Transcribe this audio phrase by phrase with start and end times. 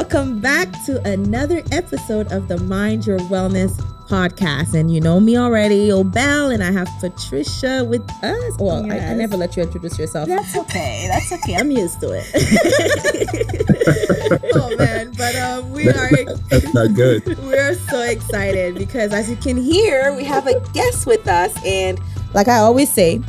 [0.00, 3.78] welcome back to another episode of the Mind Your Wellness
[4.08, 4.72] podcast.
[4.72, 8.56] And you know me already, Obel, and I have Patricia with us.
[8.58, 10.26] Well, I, I never let you introduce yourself.
[10.26, 11.06] That's okay.
[11.06, 11.54] That's okay.
[11.54, 12.24] I'm used to it.
[14.54, 16.08] oh man, but um, we are
[16.48, 17.22] That's not good.
[17.42, 22.00] we're so excited because as you can hear, we have a guest with us, and
[22.32, 23.20] like I always say,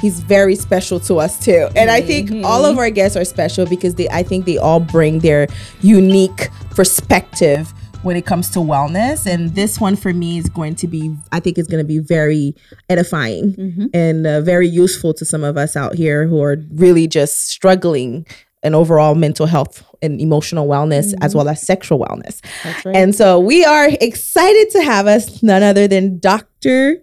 [0.00, 1.68] he's very special to us too.
[1.76, 2.44] And I think mm-hmm.
[2.44, 5.48] all of our guests are special because they I think they all bring their
[5.80, 7.72] unique perspective
[8.02, 9.26] when it comes to wellness.
[9.26, 11.98] And this one for me is going to be, I think, is going to be
[11.98, 12.54] very
[12.88, 13.86] edifying mm-hmm.
[13.92, 18.26] and uh, very useful to some of us out here who are really just struggling
[18.62, 21.38] and overall mental health and emotional wellness as mm-hmm.
[21.38, 22.40] well as sexual wellness.
[22.64, 22.96] That's right.
[22.96, 27.02] And so we are excited to have us none other than Dr.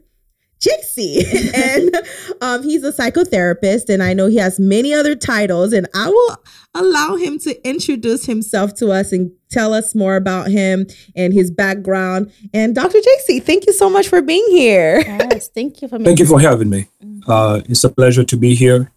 [0.60, 1.54] JC.
[1.56, 1.96] and
[2.42, 5.74] um, he's a psychotherapist, and I know he has many other titles.
[5.74, 6.38] And I will
[6.74, 11.52] allow him to introduce himself to us and tell us more about him and his
[11.52, 12.32] background.
[12.54, 13.00] And Dr.
[13.00, 15.00] JC, thank you so much for being here.
[15.06, 16.06] yes, thank you for me.
[16.06, 16.88] Thank you for having me.
[17.28, 18.92] Uh, it's a pleasure to be here.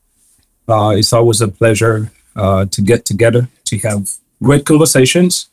[0.69, 4.11] Uh, it's always a pleasure uh, to get together to have
[4.43, 5.49] great conversations.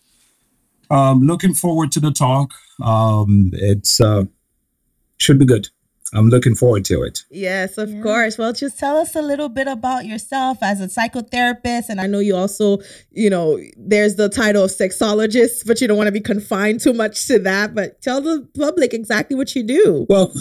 [0.90, 2.54] Um, looking forward to the talk.
[2.82, 4.26] Um, it's uh,
[5.18, 5.70] should be good.
[6.16, 7.20] I'm looking forward to it.
[7.30, 8.02] Yes, of Yeah.
[8.02, 8.38] course.
[8.38, 11.90] Well, just tell us a little bit about yourself as a psychotherapist.
[11.90, 12.80] And I know you also,
[13.12, 16.94] you know, there's the title of sexologist, but you don't want to be confined too
[16.94, 17.76] much to that.
[17.76, 20.06] But tell the public exactly what you do.
[20.10, 20.32] Well,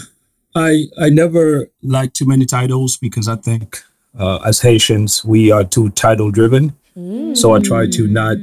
[0.55, 3.83] I I never like too many titles because I think
[4.19, 6.73] uh, as Haitians we are too title driven.
[7.35, 8.37] So I try to not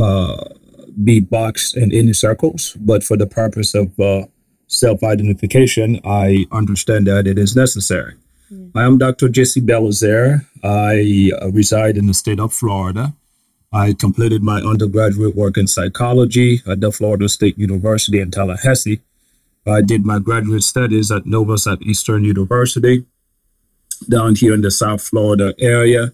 [0.00, 0.42] uh,
[1.04, 4.22] be boxed in any circles, but for the purpose of uh,
[4.68, 8.14] self identification, I understand that it is necessary.
[8.74, 9.28] I am Dr.
[9.28, 10.46] Jesse Belizaire.
[10.62, 13.12] I uh, reside in the state of Florida.
[13.72, 19.00] I completed my undergraduate work in psychology at the Florida State University in Tallahassee.
[19.66, 23.04] I did my graduate studies at Nova Southeastern University
[24.08, 26.12] down here in the South Florida area.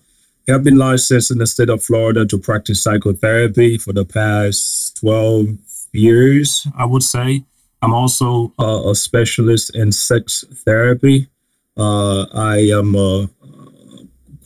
[0.49, 4.97] I have been licensed in the state of Florida to practice psychotherapy for the past
[4.97, 5.57] 12
[5.93, 7.45] years, I would say.
[7.85, 11.29] I'm also uh, a specialist in sex therapy.
[11.77, 13.29] Uh, I am a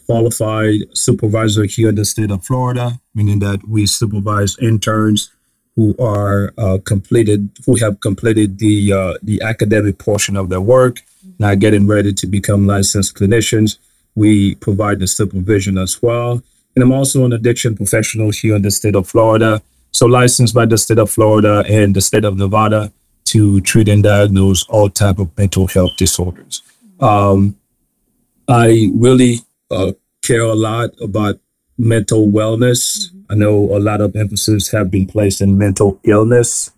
[0.06, 5.30] qualified supervisor here in the state of Florida, meaning that we supervise interns
[5.76, 11.02] who are uh, completed, who have completed the uh, the academic portion of their work,
[11.38, 13.78] now getting ready to become licensed clinicians.
[14.16, 16.42] We provide the supervision as well,
[16.74, 19.62] and I'm also an addiction professional here in the state of Florida.
[19.92, 22.92] So licensed by the state of Florida and the state of Nevada
[23.32, 26.62] to treat and diagnose all type of mental health disorders.
[27.00, 27.56] Um,
[28.48, 29.40] I really
[29.70, 31.38] uh, care a lot about
[31.76, 33.10] mental wellness.
[33.30, 36.70] I know a lot of emphasis have been placed in mental illness.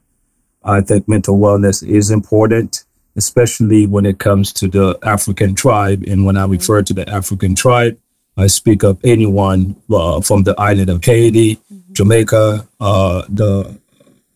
[0.63, 2.85] I think mental wellness is important,
[3.17, 6.05] especially when it comes to the African tribe.
[6.07, 7.99] And when I refer to the African tribe,
[8.37, 11.59] I speak of anyone uh, from the island of Haiti,
[11.93, 13.79] Jamaica, uh, the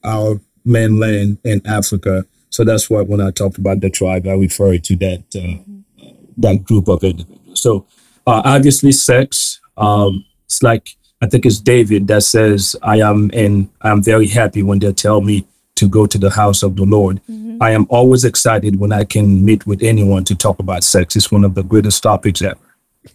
[0.02, 2.26] our mainland in Africa.
[2.50, 6.06] So that's why when I talked about the tribe, I refer to that uh,
[6.38, 7.60] that group of individuals.
[7.60, 7.86] So
[8.26, 9.60] uh, obviously, sex.
[9.76, 14.62] Um, it's like I think it's David that says, "I am and I'm very happy
[14.62, 17.20] when they tell me to go to the house of the Lord."
[17.60, 21.14] I am always excited when I can meet with anyone to talk about sex.
[21.16, 22.58] It's one of the greatest topics ever.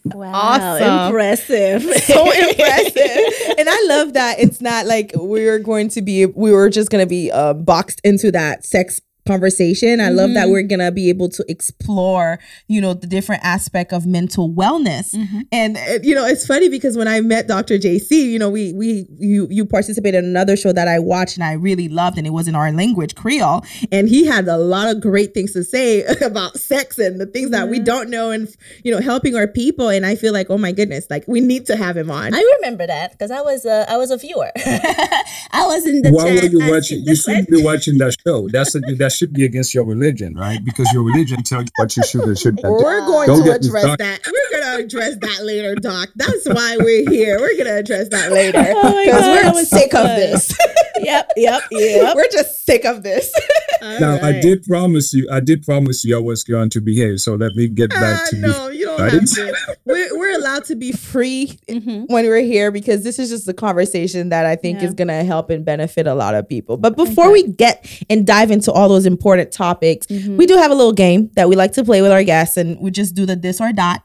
[0.05, 1.07] Wow, Awesome.
[1.07, 1.81] impressive.
[2.03, 3.55] so impressive.
[3.57, 7.03] And I love that it's not like we're going to be, we were just going
[7.03, 10.02] to be uh, boxed into that sex conversation.
[10.02, 13.94] I love that we're going to be able to explore, you know, the different aspect
[13.94, 15.13] of mental wellness.
[15.51, 17.77] And uh, you know, it's funny because when I met Dr.
[17.77, 21.44] JC, you know, we we you you participated in another show that I watched and
[21.44, 24.89] I really loved and it was in our language, Creole, and he had a lot
[24.89, 28.48] of great things to say about sex and the things that we don't know and
[28.83, 31.65] you know, helping our people and I feel like, oh my goodness, like we need
[31.68, 32.33] to have him on.
[32.33, 34.51] I remember that because I was uh, I was a viewer.
[34.56, 36.44] I was in the Why chat.
[36.44, 37.04] were you I watching?
[37.04, 38.48] You shouldn't be watching that show.
[38.50, 40.63] That's a, that should be against your religion, right?
[40.63, 42.71] Because your religion tells you what you should and should not do.
[42.83, 44.19] We're going Don't to address that.
[44.25, 46.07] We're going to address that later, Doc.
[46.16, 47.38] That's why we're here.
[47.39, 50.07] We're going to address that later Oh because God, that we're was sick so of
[50.16, 50.56] this.
[51.01, 52.16] yep, yep, yep.
[52.16, 53.31] we're just sick of this.
[53.81, 55.25] Now I did promise you.
[55.31, 57.22] I did promise you I was going to behave.
[57.22, 59.77] So let me get back Uh, to no, you don't I have didn't to.
[59.86, 62.04] We're, we're allowed to be free Mhm.
[62.10, 64.89] when we're here because this is just a conversation that I think Yeah.
[64.89, 66.75] is going to help and benefit a lot of people.
[66.75, 70.38] But before we get and dive into all those important topics, Mm-hmm.
[70.38, 72.80] we do have a little game that we like to play with our guests, and
[72.80, 74.04] we just do the this or that.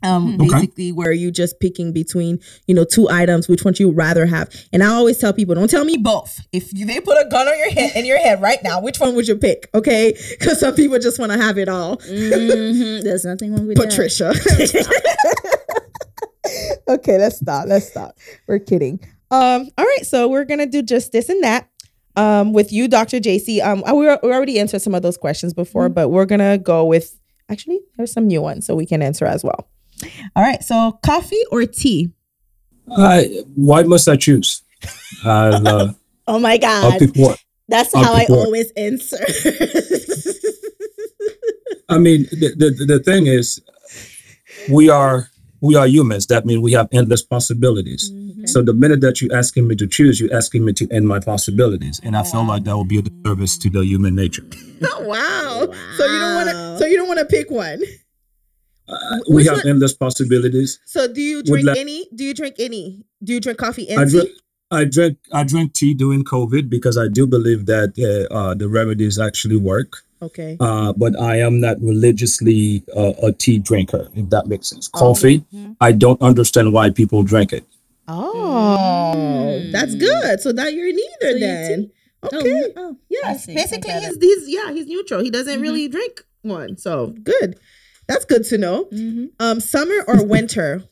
[0.00, 0.48] Um, Okay.
[0.48, 2.38] basically where you just picking between,
[2.68, 4.48] you know, two items, which one you rather have.
[4.72, 6.38] And I always tell people, don't tell me both.
[6.52, 9.00] If you, they put a gun on your head in your head right now, which
[9.00, 9.68] one would you pick?
[9.74, 10.12] Okay.
[10.40, 11.96] Cause some people just want to have it all.
[11.96, 14.30] Mhm, There's nothing wrong with Patricia.
[16.88, 17.66] okay, let's stop.
[17.66, 18.16] Let's stop.
[18.46, 19.00] We're kidding.
[19.30, 21.68] Um, all right, so we're gonna do just this and that.
[22.18, 23.18] Um, with you, Dr.
[23.20, 23.62] JC.
[23.64, 26.84] Um, we, al- we already answered some of those questions before, but we're gonna go
[26.84, 27.16] with
[27.48, 29.68] actually there's some new ones so we can answer as well.
[30.36, 32.10] All right, so coffee or tea?
[32.96, 34.62] I, why must I choose?
[35.24, 35.92] I'll, uh.
[36.30, 37.38] Oh my I'll God.
[37.68, 38.38] That's I'll how I one.
[38.38, 39.16] always answer.
[41.88, 43.62] I mean, the, the the thing is,
[44.70, 45.30] we are
[45.62, 46.26] we are humans.
[46.26, 48.10] That means we have endless possibilities.
[48.46, 51.18] So the minute that you're asking me to choose, you're asking me to end my
[51.20, 54.44] possibilities, and I feel like that would be a disservice to the human nature.
[54.80, 55.72] Oh wow.
[55.96, 56.78] So you don't want to.
[56.78, 57.82] So you don't want to pick one.
[58.88, 60.78] Uh, we have one- endless possibilities.
[60.86, 62.06] So do you drink like- any?
[62.14, 63.04] Do you drink any?
[63.22, 64.40] Do you drink coffee I and drink, tea?
[64.70, 68.68] I drink I drink tea during COVID because I do believe that uh, uh, the
[68.68, 70.02] remedies actually work.
[70.22, 70.56] Okay.
[70.58, 74.88] Uh, but I am not religiously uh, a tea drinker, if that makes sense.
[74.88, 75.72] Coffee, Mm-hmm.
[75.80, 77.64] I don't understand why people drink it.
[78.08, 80.40] Oh, that's good.
[80.40, 81.90] So that you're neither you then.
[82.22, 82.72] Oh, Okay.
[82.76, 83.44] oh, I Yes.
[83.44, 83.54] see.
[83.54, 85.22] Basically, he's, he's yeah, he's neutral.
[85.22, 86.76] He doesn't really drink one.
[86.76, 87.58] So good.
[88.08, 88.86] That's good to know.
[88.86, 89.30] Mhm.
[89.38, 90.82] Um, summer or winter?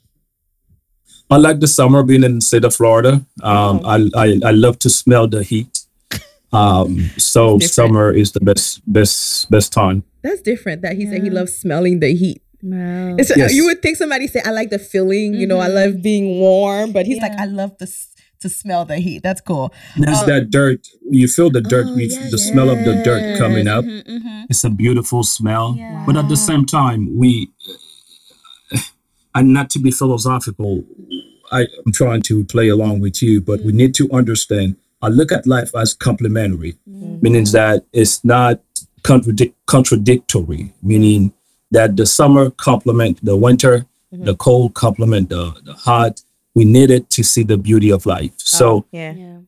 [1.31, 3.25] I like the summer being in the state of Florida.
[3.43, 5.81] Um, I, I I love to smell the heat.
[6.53, 10.05] Um, so summer is the best best best time.
[10.23, 10.83] That's different.
[10.83, 12.41] That he said he loves smelling the heat.
[12.63, 13.17] Wow.
[13.19, 13.55] It's, Yes.
[13.55, 16.93] You would think somebody say, "I like the feeling." You know, I love being warm,
[16.93, 17.87] but he's like, "I love the
[18.41, 19.73] to smell the heat." That's cool.
[19.97, 20.27] There's Oh.
[20.27, 20.89] that dirt.
[21.11, 21.87] You feel the dirt.
[21.89, 23.85] Oh, yeah, the smell of the dirt coming up.
[23.85, 24.45] Mhm, mhm.
[24.51, 25.75] It's a beautiful smell.
[25.79, 26.03] Yeah.
[26.07, 27.51] But at the same time, we
[29.35, 30.83] and not to be philosophical,
[31.53, 34.77] I, I'm trying to play along with you, but we need to understand.
[35.03, 38.63] I look at life as complementary, meaning that it's not
[39.03, 41.33] contradic- contradictory, meaning
[41.77, 43.75] that the summer complement the winter,
[44.29, 46.23] the cold complement the, the hot.
[46.55, 48.33] We need it to see the beauty of life.
[48.37, 49.13] So yeah.
[49.13, 49.39] Yeah.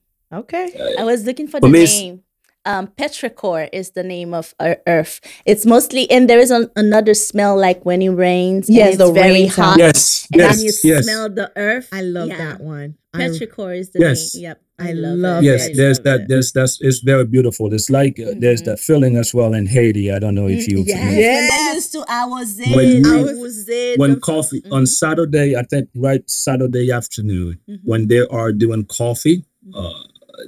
[0.41, 0.67] Okay.
[1.01, 2.23] I was looking for For the me, name.
[2.67, 5.21] Um, petrichor is the name of our earth.
[5.47, 8.69] It's mostly, and there is an, another smell like when it rains.
[8.69, 9.79] and Yes, it's the very rain hot.
[9.79, 11.05] yes, And yes, then you yes.
[11.05, 11.89] smell the earth.
[11.93, 12.37] I love Yeah.
[12.45, 12.97] that one.
[13.15, 14.35] I, Petrichor is the Yes.
[14.35, 14.43] name.
[14.53, 14.61] Yep.
[14.81, 15.47] I I, love, love it.
[15.47, 16.29] yes there's that it.
[16.29, 20.11] there's that's it's very beautiful it's like uh, there's that feeling as well in haiti
[20.13, 20.99] i don't know if you Yes.
[20.99, 21.17] familiar.
[21.17, 21.51] When Yes.
[21.51, 22.73] they used to, I was in.
[22.77, 23.99] When I was in.
[23.99, 29.45] when the- coffee on saturday i think right saturday afternoon when they are doing coffee
[29.75, 29.93] uh,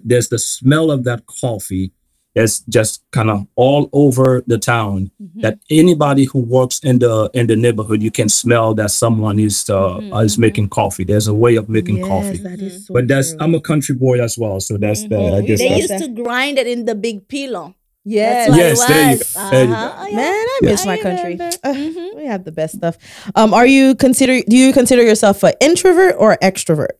[0.05, 1.93] there's the smell of that coffee
[2.35, 7.47] that's just kind of all over the town that anybody who works in the in
[7.47, 11.57] the neighborhood you can smell that someone is uh, is making coffee there's a way
[11.57, 13.39] of making yes, coffee that is so but that's true.
[13.41, 16.59] i'm a country boy as well so that's the i guess They used to grind
[16.59, 17.75] it in the big pillow.
[18.05, 18.49] yes.
[18.49, 19.33] That's Yes, there you was.
[19.35, 19.51] go.
[19.51, 19.89] There you Uh-huh.
[19.89, 19.95] go.
[20.03, 20.17] Oh, yeah.
[20.17, 20.71] Man, I Yes.
[20.71, 21.33] miss my country.
[21.37, 21.57] remember.
[21.65, 22.17] Ugh, Mhm.
[22.17, 22.97] We have the best stuff.
[23.35, 24.41] Um, are you consider?
[24.53, 26.97] Do you consider yourself an introvert or extrovert?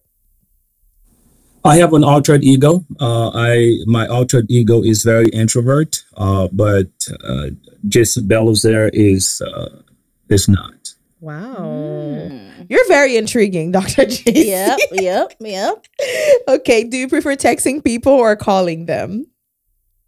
[1.65, 2.85] I have an altered ego.
[2.99, 6.89] Uh, I my altered ego is very introvert, uh, but
[7.23, 7.51] uh,
[7.89, 9.83] Jesse Belizaire is uh,
[10.29, 10.95] is not.
[11.21, 12.31] Wow,
[12.69, 14.33] you're very intriguing, Doctor J.
[14.35, 15.87] Yep, yep, yep.
[16.49, 16.85] okay.
[16.85, 19.27] Do you prefer texting people or calling them?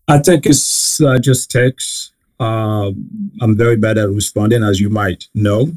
[0.08, 2.12] I think it's uh, just text.
[2.40, 5.70] Um, I'm very bad at responding, as you might know.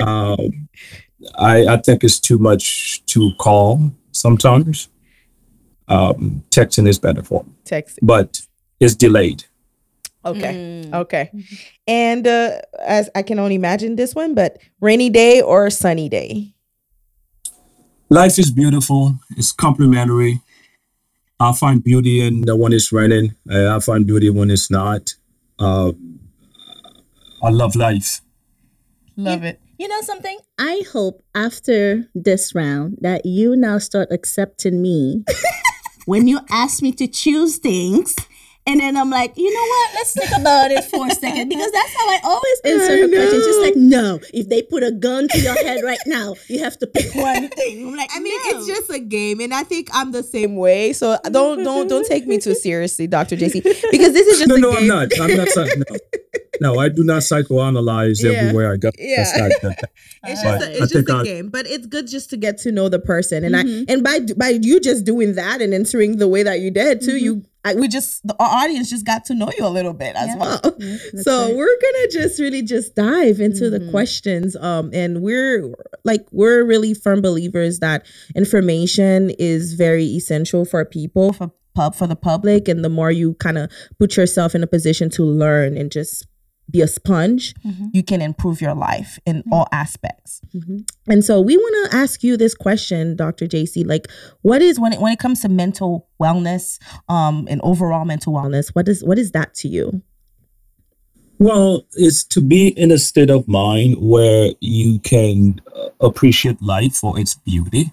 [0.00, 0.68] um,
[1.34, 4.88] I I think it's too much to call sometimes.
[5.90, 8.00] Um, texting is better for me, Texting.
[8.02, 8.42] but
[8.78, 9.44] it's delayed.
[10.24, 10.84] Okay.
[10.92, 11.30] Okay.
[11.86, 16.52] And uh, as I can only imagine this one, but rainy day or sunny day?
[18.10, 19.18] Life is beautiful.
[19.36, 20.42] It's complementary.
[21.40, 23.34] I find beauty in the one it's raining.
[23.50, 25.14] Uh, I find beauty when it's not.
[25.58, 25.92] Uh,
[27.42, 28.20] I love life.
[29.16, 29.60] Love it.
[29.78, 30.36] You know something?
[30.58, 35.24] I hope after this round that you now start accepting me
[36.06, 38.16] when you ask me to choose things.
[38.66, 39.90] And then I'm like, you know what?
[39.94, 43.44] Let's think about it for a second because that's how I always answer her questions.
[43.46, 46.76] Just like, no, if they put a gun to your head right now, you have
[46.80, 47.86] to pick one thing.
[47.88, 48.58] I'm like, I mean, no.
[48.58, 50.92] it's just a game, and I think I'm the same way.
[50.92, 54.56] So don't don't don't take me too seriously, Doctor JC, because this is just No,
[54.56, 54.80] a no, game.
[54.82, 55.08] I'm not.
[55.20, 55.48] I'm not.
[55.48, 55.96] saying- No.
[56.60, 58.30] no, I do not psychoanalyze Yeah.
[58.32, 58.90] everywhere I go.
[58.98, 59.16] Yeah.
[59.24, 59.88] That's not the
[60.26, 62.58] It's just, a, it's just think a I- game, but it's good just to get
[62.58, 63.82] to know the person, and Mhm.
[63.88, 67.00] I and by by you just doing that and entering the way that you did
[67.00, 67.20] too, Mhm.
[67.20, 70.14] you I, we just the our audience just got to know you a little bit
[70.16, 70.36] as Yeah.
[70.38, 70.60] well.
[70.78, 71.56] Yeah, that's so right.
[71.56, 73.90] we're gonna just really just dive into the Mhm.
[73.90, 75.72] questions, um, and we're
[76.04, 82.06] like we're really firm believers that information is very essential for people for pub for
[82.06, 85.76] the public, and the more you kind of put yourself in a position to learn
[85.76, 86.26] and just
[86.70, 87.90] be a sponge, Mhm.
[87.92, 90.40] you can improve your life in all aspects.
[90.54, 90.86] Mhm.
[91.06, 93.46] And so we want to ask you this question, Dr.
[93.46, 94.08] JC, like
[94.42, 98.68] what is when it when it comes to mental wellness, um, and overall mental wellness,
[98.74, 100.02] what is what is that to you?
[101.38, 106.94] Well, it's to be in a state of mind where you can uh, appreciate life
[106.94, 107.92] for its beauty.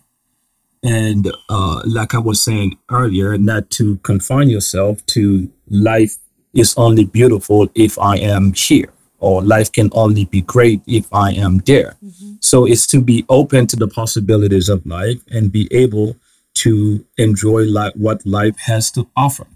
[0.84, 6.17] And uh, like I was saying earlier, not to confine yourself to life
[6.56, 11.32] is only beautiful if I am here, or life can only be great if I
[11.34, 11.98] am there.
[12.40, 16.16] So it's to be open to the possibilities of life and be able
[16.56, 19.48] to enjoy li- what life has to offer.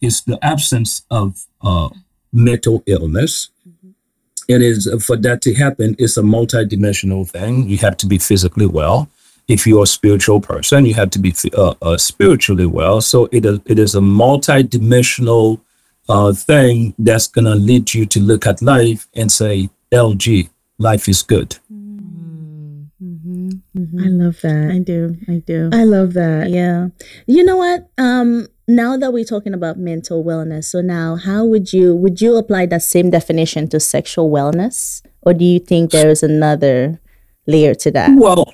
[0.00, 1.90] It's the absence of uh,
[2.32, 3.50] mental illness.
[4.48, 5.94] It is for that to happen.
[5.98, 7.68] It's a multidimensional thing.
[7.68, 9.08] You have to be physically well.
[9.46, 13.00] If you're a spiritual person, you have to be uh, uh, spiritually well.
[13.00, 15.60] So it is, it is a multidimensional
[16.08, 20.48] uh, thing that's gonna lead you to look at life and say, "LG,
[20.78, 21.56] life is good."
[23.00, 24.70] I love that.
[24.72, 25.16] I do.
[25.28, 25.70] I do.
[25.72, 26.50] I love that.
[26.50, 26.88] Yeah.
[27.26, 27.88] You know what?
[27.98, 32.36] Um, now that we're talking about mental wellness, so now how would you would you
[32.36, 35.02] apply that same definition to sexual wellness?
[35.22, 37.00] Or do you think there is another
[37.46, 38.10] layer to that?
[38.16, 38.52] Well,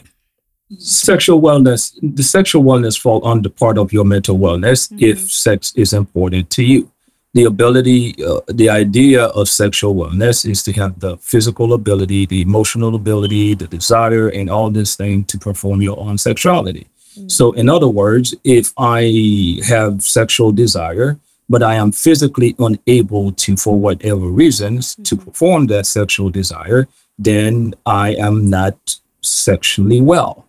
[0.79, 5.93] sexual wellness, the sexual wellness fall under part of your mental wellness if sex is
[5.93, 6.91] important to you.
[7.35, 12.41] The ability, uh, the idea of sexual wellness is to have the physical ability, the
[12.41, 16.87] emotional ability, the desire, and all this thing to perform your own sexuality.
[17.29, 23.57] So, in other words, if I have sexual desire, but I am physically unable to,
[23.57, 26.89] for whatever reasons, to perform that sexual desire,
[27.19, 28.77] then I am not
[29.21, 30.47] sexually well.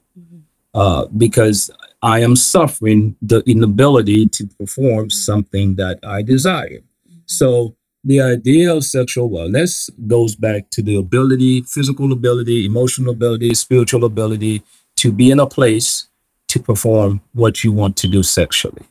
[0.74, 1.70] Uh, because
[2.06, 6.82] I am suffering the inability to perform something that I desire.
[7.26, 13.56] So the idea of sexual wellness goes back to the ability, physical ability, emotional ability,
[13.56, 14.62] spiritual ability
[14.98, 16.08] to be in a place
[16.50, 18.84] to perform what you want to do sexually.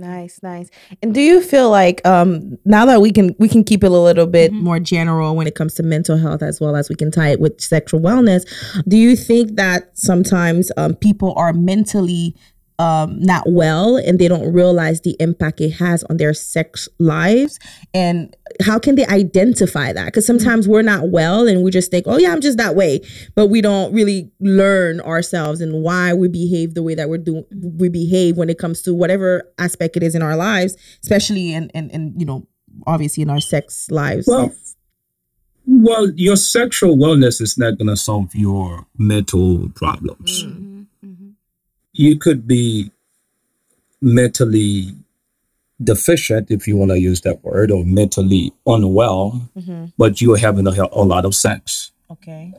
[0.00, 0.70] Nice, nice.
[1.02, 3.98] And do you feel like um now that we can we can keep it a
[3.98, 7.10] little bit more general when it comes to mental health as well as we can
[7.10, 8.42] tie it with sexual wellness,
[8.88, 12.34] do you think that sometimes um people are mentally
[12.80, 17.58] um not well and they don't realize the impact it has on their sex lives.
[17.92, 20.06] And how can they identify that?
[20.06, 23.00] Because sometimes we're not well and we just think oh yeah i'm just that way.
[23.34, 27.44] But we don't really learn ourselves and why we behave the way that we're doing
[27.52, 31.68] we behave when it comes to whatever aspect it is in our lives especially in
[31.70, 32.46] in, in you know
[32.86, 34.26] obviously in our sex lives.
[34.26, 34.52] Well,
[35.66, 40.44] well, your sexual wellness is not going to solve your mental problems.
[42.00, 42.90] You could be
[44.00, 44.94] mentally
[45.82, 49.92] deficient, if you want to use that word, or mentally unwell, Mhm.
[49.98, 51.92] but you're having a, a lot of sex.
[52.10, 52.52] okay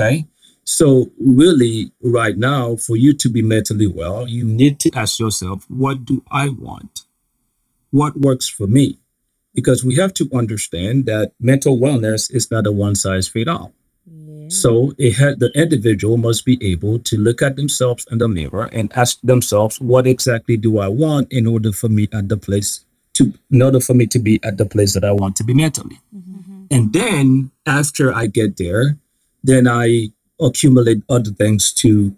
[0.00, 0.26] Okay.
[0.62, 5.58] So, really, right now, for you to be mentally well, you need to ask yourself,
[5.68, 6.94] what do I want?
[7.90, 8.86] What works for me?
[9.54, 13.72] Because we have to understand that mental wellness is not a one size fit all.
[14.48, 18.68] So, it had, the individual must be able to look at themselves in the mirror
[18.72, 22.84] and ask themselves, what exactly do I want in order for me at the place
[23.14, 25.54] to, in order for me to be at the place that I want to be
[25.54, 26.00] mentally?
[26.14, 26.64] Mm-hmm.
[26.70, 28.98] And then after I get there,
[29.42, 30.08] then I
[30.40, 32.16] accumulate other things to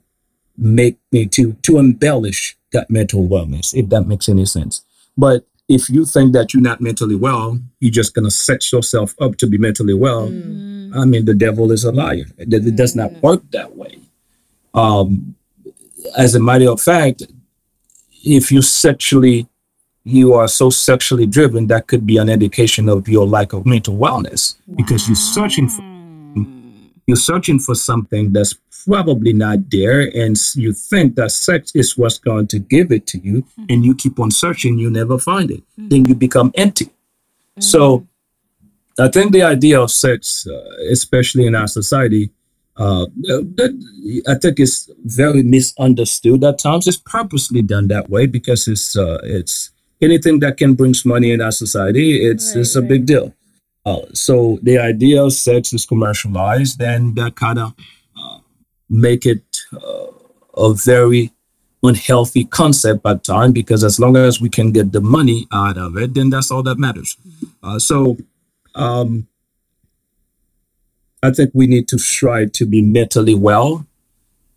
[0.56, 4.82] make me to to embellish that mental wellness, if that makes any sense.
[5.16, 9.36] But if you think that you're not mentally well, you're just gonna set yourself up
[9.36, 10.26] to be mentally well.
[10.26, 12.26] I mean, the devil is a liar.
[12.36, 14.00] It, it does not work that way.
[14.74, 15.36] Um,
[16.18, 17.22] as a matter of fact,
[18.24, 19.46] if you sexually
[20.02, 23.96] you are so sexually driven, that could be an indication of your lack of mental
[23.96, 25.89] wellness because you're searching for
[27.10, 28.54] you're searching for something that's
[28.86, 33.18] probably not there and you think that sex is what's going to give it to
[33.18, 35.62] you and you keep on searching you never find it.
[35.76, 36.88] Then you become empty.
[37.58, 38.06] So
[38.98, 42.30] i think the idea of sex uh, especially in our society
[42.76, 43.06] uh,
[43.58, 43.72] that,
[44.28, 46.86] i think it's very misunderstood at times.
[46.86, 51.40] It's purposely done that way because it's uh, it's anything that can bring money in
[51.40, 53.34] our society it's it's a big deal
[53.84, 57.74] Uh, so the idea of sex is commercialized, and that kind of
[58.16, 58.38] uh,
[58.88, 60.06] make it uh,
[60.56, 61.32] a very
[61.82, 65.96] unhealthy concept at time because as long as we can get the money out of
[65.96, 67.16] it, then that's all that matters.
[67.62, 68.18] Uh, so
[68.74, 69.26] um,
[71.22, 73.86] I think we need to strive to be mentally well.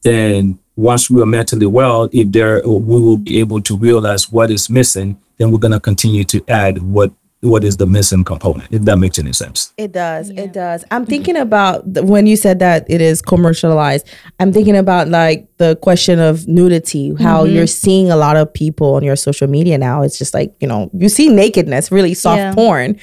[0.02, 4.52] Then once we are mentally well, if there we will be able to realize what
[4.52, 7.14] is missing, then we're gonna continue to add what
[7.44, 9.74] what is the missing component, if that makes any sense.
[9.78, 10.30] It does.
[10.30, 10.84] It does.
[10.92, 14.08] I'm thinking about the, when you said that it is commercialized.
[14.40, 17.56] I'm thinking about like the question of nudity, how Mm-hmm.
[17.56, 20.02] you're seeing a lot of people on your social media now.
[20.04, 22.54] It's just like, you know, you see nakedness, really soft Yeah.
[22.54, 23.00] porn.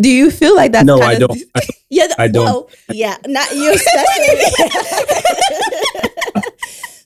[0.00, 0.84] Do you feel like that?
[0.86, 1.42] no, kind I of don't.
[1.54, 1.60] I,
[1.90, 2.44] Yeah, I don't.
[2.44, 4.66] Well, yeah, not you especially.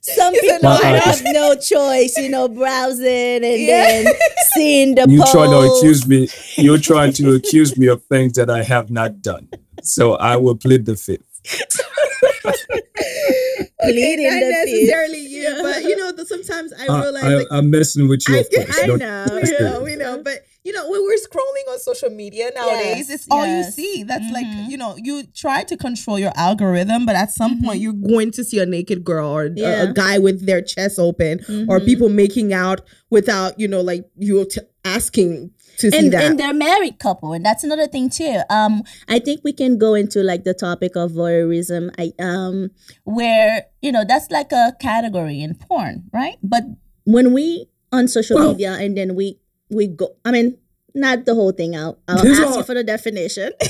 [0.17, 4.03] Some people have no choice, you know, browsing and Yeah.
[4.03, 4.15] then
[4.55, 5.33] seeing the you post.
[5.33, 6.29] try to accuse me.
[6.57, 9.49] You're trying to accuse me of things that I have not done.
[9.83, 11.25] So I will plead the fifth.
[13.82, 14.66] pleading not the fifth.
[14.73, 18.23] necessarily you, but you know, the, sometimes I I, realize I, like I'm messing with
[18.28, 18.78] you, I of get- course.
[18.82, 18.97] I know.
[18.99, 20.23] don't we know, we know.
[20.23, 24.02] But you know, when we're scrolling on social media nowadays, Yes, it's all you see.
[24.02, 24.32] That's Mhm.
[24.32, 28.32] like you know, you try to control your algorithm, but at some point, you're going
[28.32, 29.82] to see a naked girl or a- Yeah.
[29.85, 31.85] a, guy with their chest open, or Mhm.
[31.87, 32.80] people making out
[33.11, 36.23] without you know, like you t- asking to see and, that.
[36.25, 38.40] and they're married couple and that's another thing too.
[38.50, 41.90] Um i think we can go into like the topic of voyeurism.
[41.99, 42.70] I um
[43.04, 46.37] where you know that's like a category in porn right?
[46.42, 46.64] But
[47.04, 49.38] when we on social Well- media and then we
[49.70, 50.56] we go i mean
[50.94, 53.52] not the whole thing i'll, I'll These ask are- you for the definition.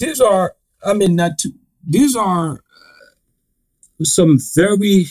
[0.00, 1.50] These are i mean not to,
[1.86, 5.06] these are uh, some very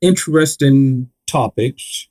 [0.00, 2.08] interesting topics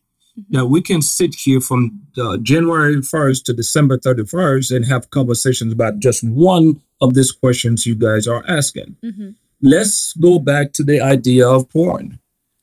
[0.49, 5.71] that we can sit here from uh, january 1st to december 31st and have conversations
[5.73, 9.35] about just one of these questions you guys are asking Mhm.
[9.61, 12.19] let's go back to the idea of porn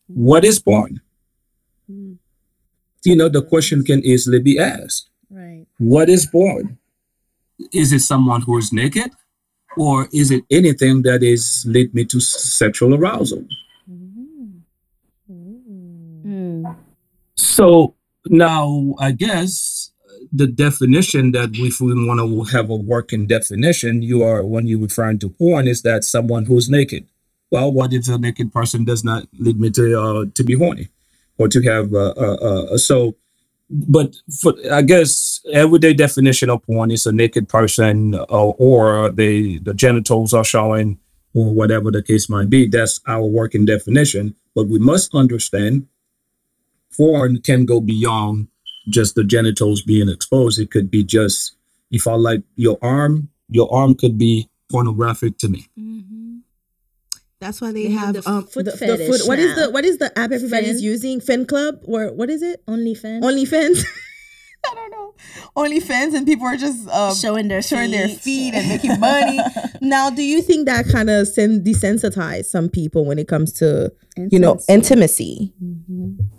[0.08, 1.00] what is porn
[1.90, 2.16] Mm.
[3.04, 6.78] you know the question can easily be asked right what is porn?
[7.72, 9.11] Is it someone who is naked?
[9.76, 13.44] Or is it anything that is lead me to sexual arousal?
[17.37, 19.92] So now I guess
[20.33, 24.81] the definition that if we want to have a working definition, you are when you're
[24.81, 27.07] referring to porn is that someone who's naked.
[27.51, 30.88] Well, what if a naked person does not lead me to uh, to be horny
[31.37, 32.35] or to have uh, uh,
[32.73, 33.16] uh, so?
[33.68, 39.59] But for I guess everyday definition of porn is a naked person uh, or they
[39.59, 40.99] the genitals are showing
[41.35, 42.68] or whatever the case might be.
[42.68, 44.35] That's our working definition.
[44.55, 45.88] But we must understand
[46.96, 48.48] porn can go beyond
[48.88, 50.59] just the genitals being exposed.
[50.59, 51.55] It could be just
[51.90, 55.66] if I like your arm, your arm could be pornographic to me.
[57.40, 59.20] That's why they They have have the um, foot the, the fetish foot.
[59.28, 59.66] What is now.
[59.66, 60.85] the what is the app everybody's Fin.
[60.85, 61.20] using?
[61.20, 62.64] Fin Club or what is it?
[62.66, 63.85] OnlyFans OnlyFans.
[64.70, 65.14] I don't know.
[65.57, 68.20] OnlyFans and people are just um, showing their showing their feet.
[68.20, 69.40] feet and making money.
[69.81, 73.92] now, do you think that kind of sen- desensitize some people when it comes to
[74.16, 75.52] you know Intimacy.
[75.59, 76.32] intimacy?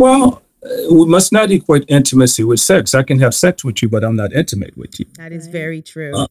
[0.00, 2.94] Well, uh, we must not equate intimacy with sex.
[2.94, 5.06] I can have sex with you, but I'm not intimate with you.
[5.16, 6.12] That is very true.
[6.14, 6.26] Uh,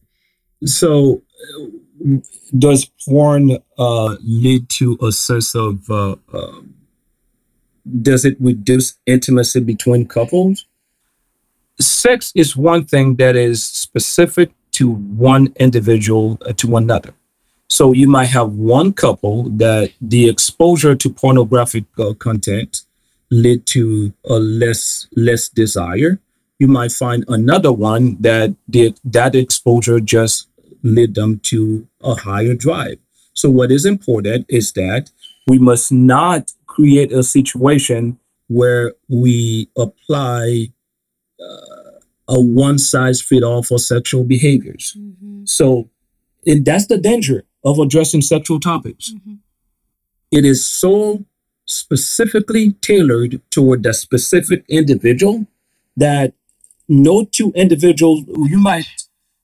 [0.64, 2.18] So, uh,
[2.58, 5.88] does porn uh, lead to a sense of?
[5.88, 6.60] Uh, uh,
[8.02, 10.66] does it reduce intimacy between couples?
[11.78, 17.14] Sex is one thing that is specific to one individual uh, to another.
[17.68, 22.82] So you might have one couple that the exposure to pornographic uh, content
[23.30, 26.18] led to a less less desire.
[26.58, 30.48] You might find another one that did that exposure just
[30.82, 32.98] led them to a higher drive.
[33.34, 35.10] So what is important is that
[35.46, 40.72] we must not create a situation where we apply
[41.40, 44.96] uh, a one size fit all for sexual behaviors.
[45.44, 45.88] So
[46.46, 49.14] and that's the danger of addressing sexual topics.
[50.30, 51.24] It is so
[51.70, 55.46] specifically tailored toward that specific individual
[55.96, 56.32] that
[56.88, 58.86] no two individuals, you might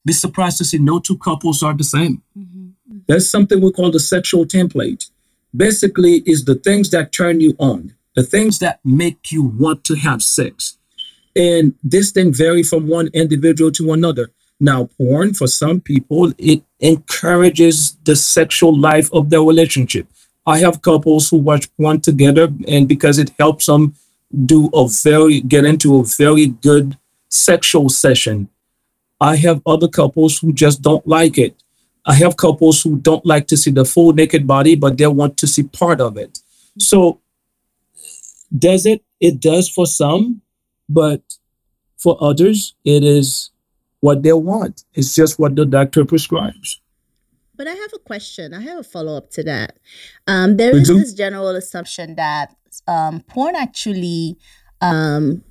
[0.05, 2.23] be surprised to see no two couples are the same.
[2.37, 2.99] Mm-hmm.
[3.07, 5.09] That's something we call the sexual template.
[5.55, 9.95] Basically, is the things that turn you on, the things that make you want to
[9.95, 10.79] have sex.
[11.37, 14.31] And this thing vary from one individual to another.
[14.59, 20.09] Now, porn for some people, it encourages the sexual life of their relationship.
[20.47, 23.95] I have couples who watch porn together, and because it helps them
[24.45, 26.97] do a very get into a very good
[27.29, 28.49] sexual session,
[29.21, 31.57] I have other couples who just don't like it.
[32.05, 35.37] I have couples who don't like to see the full naked body, but they want
[35.39, 36.39] to see part of it.
[36.79, 37.21] So,
[38.57, 39.03] does it?
[39.21, 40.43] It does for some,
[40.89, 41.23] but
[41.97, 43.51] for others, it is
[44.01, 44.85] what they want.
[44.95, 46.81] It's just what the doctor prescribes.
[47.57, 48.53] But I have a question.
[48.53, 49.79] I have a follow up to that.
[50.27, 52.55] Um, there is this general assumption that
[52.87, 54.37] um, porn actually
[54.81, 55.43] um,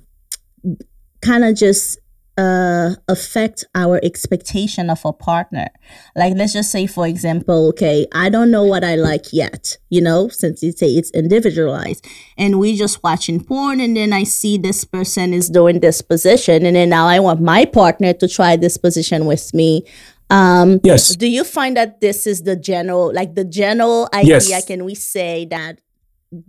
[1.20, 1.98] kind of just
[2.38, 5.68] uh, affect our expectation of a partner.
[6.14, 10.02] Like, let's just say, for example, okay, I don't know what I like yet, you
[10.02, 14.58] know, since you say it's individualized, and we just watching porn, and then I see
[14.58, 18.56] this person is doing this position, and then now I want my partner to try
[18.56, 19.84] this position with me.
[20.30, 21.14] Um, Yes.
[21.16, 24.40] do you find that this is the general, like the general idea?
[24.40, 24.64] Yes.
[24.66, 25.78] Can we say that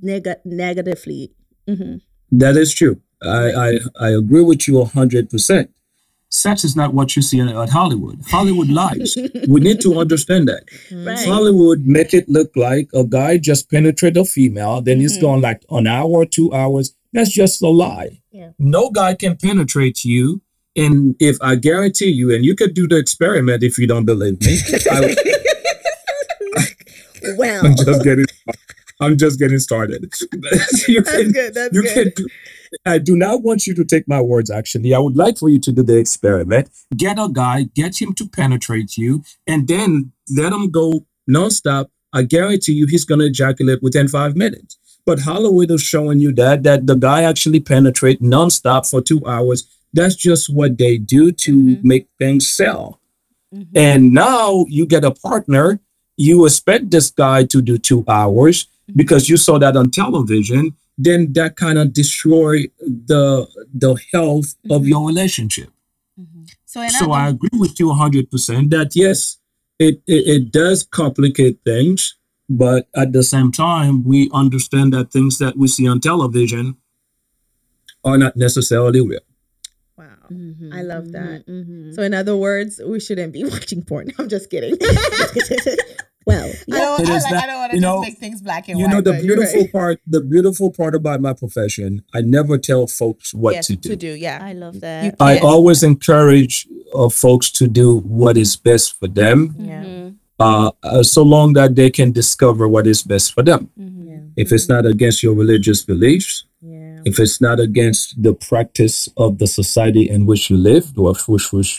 [0.02, 1.32] neg- negatively?
[1.68, 1.96] hmm
[2.32, 3.00] That is true.
[3.22, 5.70] I, I, I agree with you 100%.
[6.30, 8.20] Sex is not what you see in, at Hollywood.
[8.28, 9.16] Hollywood lies.
[9.48, 10.63] we need to understand that.
[10.92, 11.26] Right.
[11.26, 15.63] Hollywood make it look like a guy just penetrate a female, then he's gone like
[15.70, 16.94] an hour, two hours.
[17.13, 18.22] That's just a lie.
[18.32, 18.52] Yeah.
[18.60, 20.42] No guy can penetrate you.
[20.78, 24.40] And if I guarantee you, and you could do the experiment if you don't believe
[24.42, 24.60] me,
[24.92, 25.16] I,
[27.38, 28.26] Well, I'm just getting,
[29.00, 30.12] I'm just getting started.
[30.88, 31.54] you can, good.
[31.54, 32.28] That's you can do,
[32.86, 34.94] I do not want you to take my words actually.
[34.94, 36.70] I would like for you to do the experiment.
[36.96, 41.88] Get a guy, get him to penetrate you, and then let him go nonstop.
[42.13, 44.78] I guarantee you he's gonna ejaculate within five minutes.
[45.06, 49.66] But Hollywood is showing you that that the guy actually penetrate nonstop for two hours.
[49.93, 51.88] That's just what they do to mm-hmm.
[51.88, 53.00] make things sell.
[53.54, 53.78] Mm-hmm.
[53.78, 55.80] And now you get a partner.
[56.17, 58.97] You expect this guy to do two hours mm-hmm.
[58.97, 60.76] because you saw that on television.
[60.97, 65.69] Then that kind of destroy the the health of your relationship.
[66.65, 69.38] So, in So other- I agree with you hundred percent that yes,
[69.80, 72.15] it, it it does complicate things,
[72.50, 76.76] but at the same time, we understand that things that we see on television
[78.04, 79.21] are not necessarily real.
[79.97, 80.05] Wow.
[80.31, 81.45] Mhm, I love that.
[81.47, 84.12] mhm, So, in other words, we shouldn't be watching porn.
[84.17, 84.75] I'm just kidding.
[86.25, 88.67] well, I don't, I, like, not- I don't want to you know- make things black
[88.69, 88.91] and You white.
[88.95, 89.71] You know the beautiful right.
[89.71, 89.99] part.
[90.07, 93.89] The beautiful part about my profession, I never tell folks what yes, to do.
[93.89, 94.13] to do.
[94.13, 94.39] Yeah.
[94.41, 95.15] I love You that.
[95.19, 99.83] I can't- always encourage uh, folks to do what is best for them, Yeah.
[99.83, 103.69] Mhm, uh, uh, so long that they can discover what is best for them.
[103.79, 104.07] mhm.
[104.07, 104.19] Yeah.
[104.43, 106.87] If it's not against your religious beliefs, Yeah.
[107.08, 111.48] If it's not against the practice of the society in which you live, or which
[111.54, 111.72] which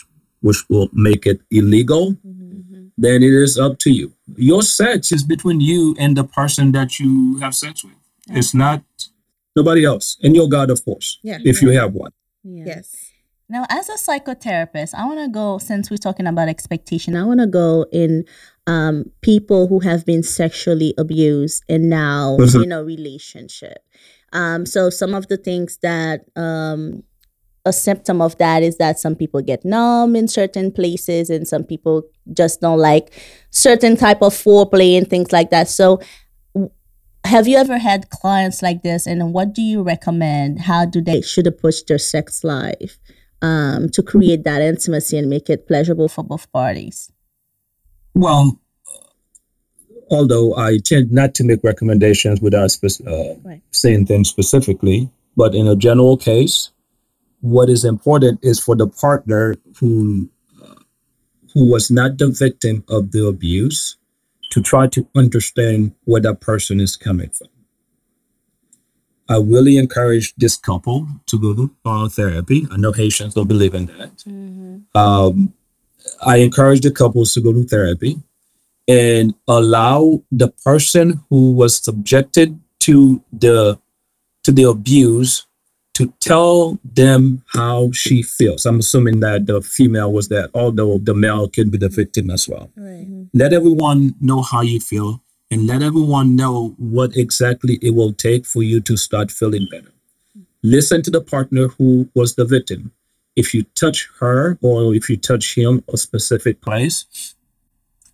[0.47, 2.91] which will make it illegal, Mhm.
[3.05, 4.07] then it is up to you.
[4.51, 7.95] Your sex is between you and the person that you have sex with.
[8.39, 8.83] It's not
[9.57, 11.39] nobody else, and your God, of course, Yeah.
[11.51, 12.13] if you have one.
[12.45, 12.65] Yeah.
[12.73, 12.87] Yes.
[13.51, 17.41] Now, as a psychotherapist, I want to go, since we're talking about expectation, I want
[17.41, 18.25] to go in
[18.67, 23.79] um, people who have been sexually abused and now in a relationship.
[24.33, 27.03] Um, so, some of the things that um,
[27.65, 31.65] a symptom of that is that some people get numb in certain places and some
[31.65, 33.13] people just don't like
[33.51, 35.69] certain type of foreplay and things like that.
[35.69, 36.01] So,
[37.25, 40.61] have you ever had clients like this and what do you recommend?
[40.61, 42.99] How do they should approach their sex life?
[43.43, 47.13] um, to create that intimacy and make it pleasurable for both parties.
[48.15, 48.61] Well,
[50.11, 53.63] although I tend not to make recommendations without spec- uh, Right.
[53.71, 56.71] saying things specifically, but in a general case,
[57.41, 60.29] what is important is for the partner who
[60.63, 60.75] uh,
[61.55, 63.97] who was not the victim of the abuse
[64.51, 67.49] to try to understand where that person is coming from.
[69.29, 72.67] I really encourage this couple to go to uh, therapy.
[72.71, 74.25] I know Haitians don't believe in that.
[74.99, 75.53] Um,
[76.25, 78.23] I encourage the couples to go to therapy
[78.89, 83.79] and allow the person who was subjected to the
[84.45, 85.47] to the abuse
[85.93, 88.65] to tell them how she feels.
[88.65, 92.49] I'm assuming that the female was that, although the male can be the victim as
[92.49, 92.71] well.
[92.77, 93.05] Right.
[93.05, 93.25] Mm-hmm.
[93.35, 98.47] Let everyone know how you feel and let everyone know what exactly it will take
[98.47, 99.93] for you to start feeling better.
[100.63, 102.93] Listen to the partner who was the victim.
[103.35, 107.35] If you touch her or if you touch him a specific place,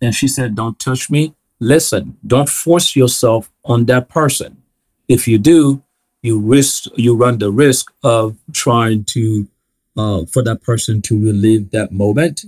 [0.01, 4.61] and she said, Don't touch me, listen, don't force yourself on that person.
[5.07, 5.83] If you do,
[6.21, 9.47] you risk you run the risk of trying to
[9.95, 12.43] uh, for that person to relive that moment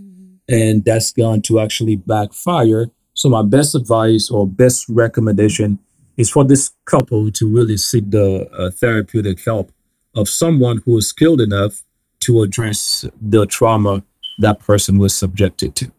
[0.49, 5.79] and that's going to actually backfire so my best advice or best recommendation
[6.17, 9.71] is for this couple to really seek the uh, therapeutic help
[10.15, 11.83] of someone who is skilled enough
[12.19, 14.03] to address the trauma
[14.39, 15.91] that person was subjected to.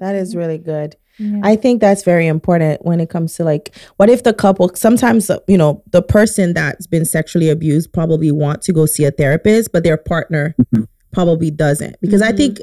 [0.00, 0.96] Wow, that is really good.
[1.42, 5.28] I think that's very important when it comes to like, what if the couple sometimes
[5.28, 9.10] uh, you know the person that's been sexually abused probably want to go see a
[9.10, 10.86] therapist, but their partner Mhm.
[11.12, 12.58] probably doesn't because I think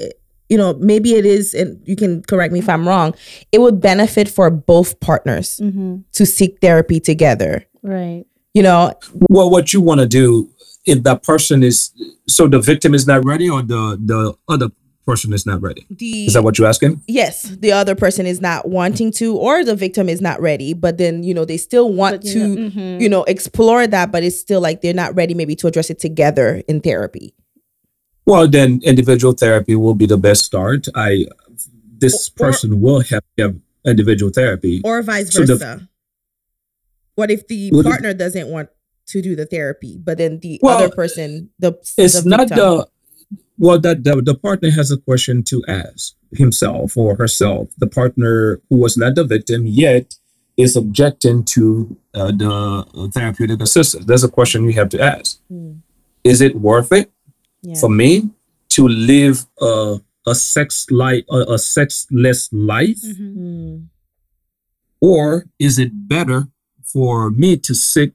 [0.48, 3.14] you know maybe it is, and you can correct me if I'm wrong.
[3.52, 5.98] It would benefit for both partners Mm-hmm.
[6.14, 7.64] to seek therapy together.
[7.84, 8.24] Right.
[8.54, 8.92] You know,
[9.30, 10.48] Well, what you want to do
[10.84, 11.92] if that person is
[12.26, 14.70] so the victim is not ready or the the other
[15.08, 15.86] person is not ready.
[15.90, 17.00] the Is that what you're asking?
[17.08, 20.98] yes, the other person is not wanting to, or the victim is not ready, but
[20.98, 22.38] then you know they still want But, to.
[22.38, 23.00] you know, mhm.
[23.00, 25.98] you know explore that but it's still like they're not ready maybe to address it
[25.98, 27.32] together in therapy
[28.26, 30.82] Well, then individual therapy will be the best start.
[30.94, 31.24] I
[32.04, 33.54] this Or- person will have have
[33.92, 34.74] individual therapy.
[34.84, 35.88] or vice So the- versa
[37.18, 38.68] what if the Well, the- partner doesn't want
[39.12, 42.58] to do the therapy but then the Well, other person the it's the not victim-
[42.58, 42.88] the
[43.58, 48.60] well that the, the partner has a question to ask himself or herself the partner
[48.68, 50.14] who was not the victim yet
[50.56, 55.72] is objecting to uh, the therapeutic assistance there's a question you have to ask Hmm.
[56.24, 57.10] is it worth it
[57.62, 57.78] yeah.
[57.80, 58.30] for me
[58.70, 63.34] to live a a sex life a, a sexless life Mhm.
[63.34, 63.76] Hmm.
[65.00, 66.48] or is it better
[66.92, 68.12] for me to seek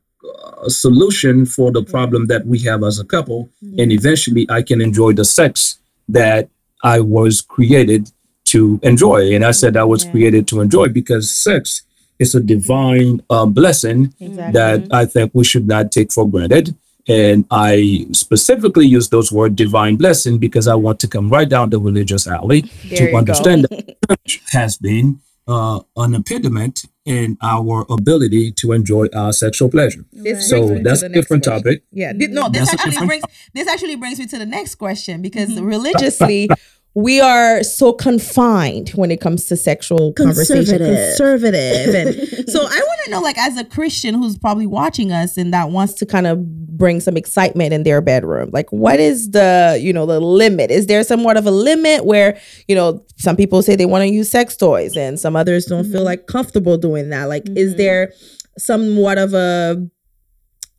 [0.65, 1.91] a solution for the mm-hmm.
[1.91, 3.79] problem that we have as a couple mm-hmm.
[3.79, 6.49] and eventually i can enjoy the sex that
[6.83, 8.12] i was created
[8.45, 9.33] to enjoy.
[9.33, 10.12] And i said i was Yeah.
[10.12, 11.81] created to enjoy because sex
[12.19, 14.53] is a divine uh, blessing exactly.
[14.53, 16.75] that i think we should not take for granted.
[17.07, 21.69] And i specifically use those words divine blessing because i want to come right down
[21.69, 27.86] the religious alley There to understand that church has been uh, an impediment in our
[27.89, 30.06] ability to enjoy our sexual pleasure.
[30.13, 31.63] This So brings me to that's a different question.
[31.63, 31.84] topic.
[31.91, 32.13] Yeah.
[32.13, 36.49] no, this That's actually brings this actually brings me to the next question because religiously
[36.95, 40.77] we are so confined when it comes to sexual conversation.
[40.77, 41.08] Conservative.
[41.17, 41.95] Conservative.
[42.39, 45.51] And so I want to know, like, as a Christian who's probably watching us and
[45.53, 46.45] that wants to kind of
[46.77, 50.69] bring some excitement in their bedroom, like what is the, you know, the limit?
[50.69, 54.10] Is there somewhat of a limit where, you know, some people say they want to
[54.13, 57.25] use sex toys and some others don't feel like comfortable doing that?
[57.25, 57.77] Like, is Mhm.
[57.77, 58.13] there
[58.60, 59.88] somewhat of a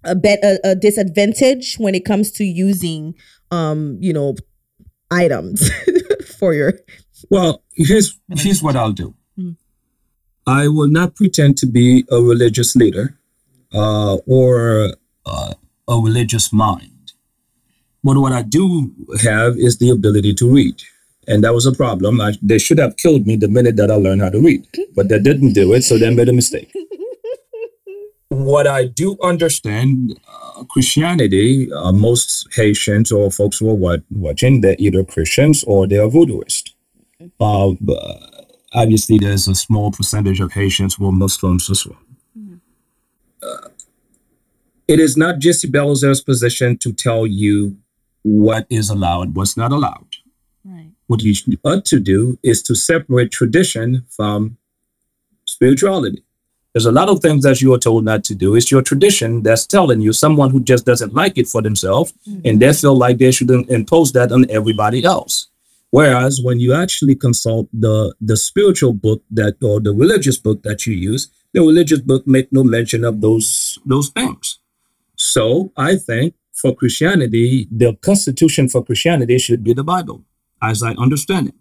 [0.04, 3.14] a bet a, a disadvantage when it comes to using
[3.50, 4.34] um you know
[5.22, 5.70] items
[6.38, 6.72] for your
[7.30, 9.14] Well, here's here's what I'll do.
[9.38, 9.56] Mhm.
[10.46, 13.16] I will not pretend to be a religious leader
[13.72, 14.54] uh, or
[15.26, 15.54] uh,
[15.88, 16.90] a religious mind.
[18.04, 20.76] But what I do have is the ability to read.
[21.26, 22.20] And that was a problem.
[22.20, 25.08] I, they should have killed me the minute that I learned how to read, but
[25.08, 26.70] they didn't do it, so they made a mistake.
[28.28, 34.76] what I do understand, uh, Christianity, uh, most Haitians or folks who are watching, they're
[34.78, 36.70] either Christians or they're voodooist.
[37.40, 37.72] Uh,
[38.72, 41.98] obviously, there's a small percentage of Haitians who are Muslims as well.
[43.42, 43.68] Uh,
[44.86, 47.76] it is not Jesse Belizaire's position to tell you
[48.22, 50.16] what is allowed, what's not allowed.
[50.64, 50.90] Right.
[51.06, 54.56] What you ought to do is to separate tradition from
[55.46, 56.22] spirituality.
[56.74, 58.56] There's a lot of things that you are told not to do.
[58.56, 62.60] It's your tradition that's telling you someone who just doesn't like it for themselves and
[62.60, 62.80] they mm-hmm.
[62.80, 65.46] feel like they should impose that on everybody else.
[65.90, 70.84] Whereas when you actually consult the the spiritual book that or the religious book that
[70.84, 74.58] you use, the religious book make no mention of those those things.
[75.14, 80.24] So I think for Christianity, the constitution for Christianity should be the Bible,
[80.60, 81.54] as I understand it.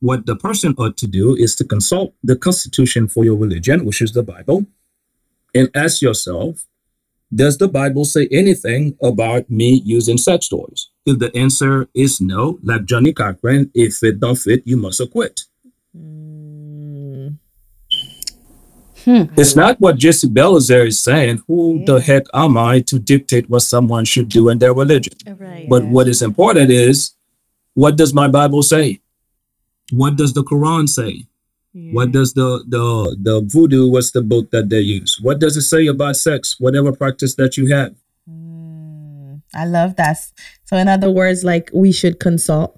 [0.00, 4.00] What the person ought to do is to consult the constitution for your religion, which
[4.00, 4.66] is the Bible,
[5.54, 6.66] and ask yourself,
[7.32, 10.88] does the Bible say anything about me using sex toys?
[11.06, 15.42] If the answer is no, like Johnnie Cochran, if it don't fit, you must acquit.
[15.96, 17.36] Mm,
[19.36, 21.42] It's not what Jesse Belizaire is saying.
[21.46, 25.14] Who the heck am I to dictate what someone should do in their religion?
[25.26, 25.68] Right.
[25.68, 27.12] But what is important is
[27.74, 29.00] what does my Bible say?
[29.90, 31.26] What does the Quran say?
[31.72, 33.88] What does the the the voodoo?
[33.88, 35.18] What's the book that they use?
[35.22, 36.56] What does it say about sex?
[36.58, 37.94] Whatever practice that you have.
[38.28, 40.18] mm, I love that.
[40.64, 42.76] So in other words, like we should consult,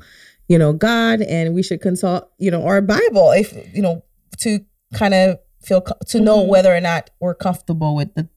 [0.49, 4.05] you know, God and we should consult, you know, our Bible if you know
[4.41, 4.61] to
[4.95, 6.49] kind of feel co- to know Mhm.
[6.49, 8.29] whether or not we're comfortable with the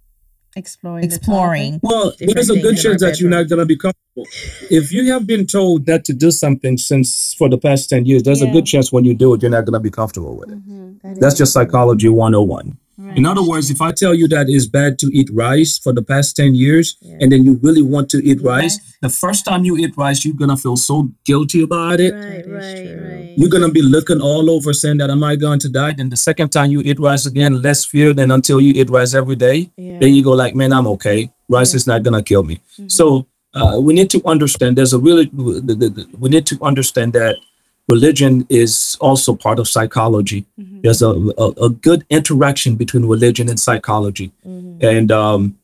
[0.56, 1.04] exploring.
[1.04, 1.80] exploring.
[1.84, 4.26] Well, there's a good chance that you're not going to be comfortable.
[4.72, 8.24] if you have been told that to do something since for the past 10 years,
[8.24, 10.50] there's a good chance when you do it, you're not going to be comfortable with
[10.50, 10.54] it.
[10.54, 10.66] topic.
[10.70, 11.02] Mhm.
[11.02, 12.78] That That's is- just psychology 101.
[12.98, 13.18] Right.
[13.18, 16.02] In other words, if I tell you that it's bad to eat rice for the
[16.02, 17.18] past 10 years Yeah.
[17.20, 20.34] and then you really want to eat rice, the first time you eat rice, you're
[20.36, 22.14] going to feel so guilty about it.
[22.14, 23.34] Right, right, right.
[23.38, 25.92] You're going to be looking all over saying that, am I going to die?
[25.92, 29.14] Then the second time you eat rice again, less fear than until you eat rice
[29.14, 29.70] every day.
[29.78, 30.00] Yeah.
[30.00, 31.32] Then you go like, man, I'm okay.
[31.50, 32.62] Rice is not going to kill me.
[32.88, 36.58] So uh, we need to understand there's a really, the- the- the- we need to
[36.62, 37.36] understand that
[37.88, 40.46] religion is also part of psychology.
[40.84, 44.32] There's a, a, a good interaction between religion and psychology.
[44.82, 45.58] And um,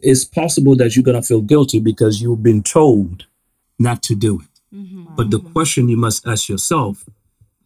[0.00, 3.26] it's possible that you're going to feel guilty because you've been told
[3.78, 4.46] not to do it.
[5.16, 7.04] But the question you must ask yourself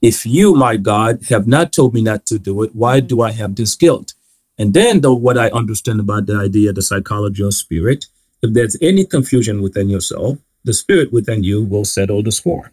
[0.01, 3.31] if you, my God, have not told me not to do it, why do I
[3.31, 4.15] have this guilt?
[4.59, 8.07] And then, though, what I understand about the idea, the psychology of spirit,
[8.43, 12.73] if there's any confusion within yourself, the spirit within you will settle the score.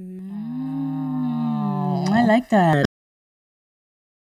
[0.00, 0.27] Mm,
[2.08, 2.86] Mm, I like that.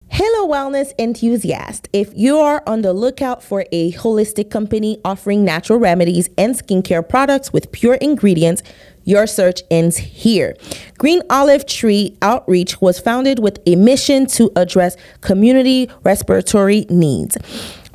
[0.09, 1.89] Hello, wellness enthusiast.
[1.93, 7.07] If you are on the lookout for a holistic company offering natural remedies and skincare
[7.07, 8.63] products with pure ingredients,
[9.03, 10.57] your search ends here.
[10.99, 17.37] Green Olive Tree Outreach was founded with a mission to address community respiratory needs.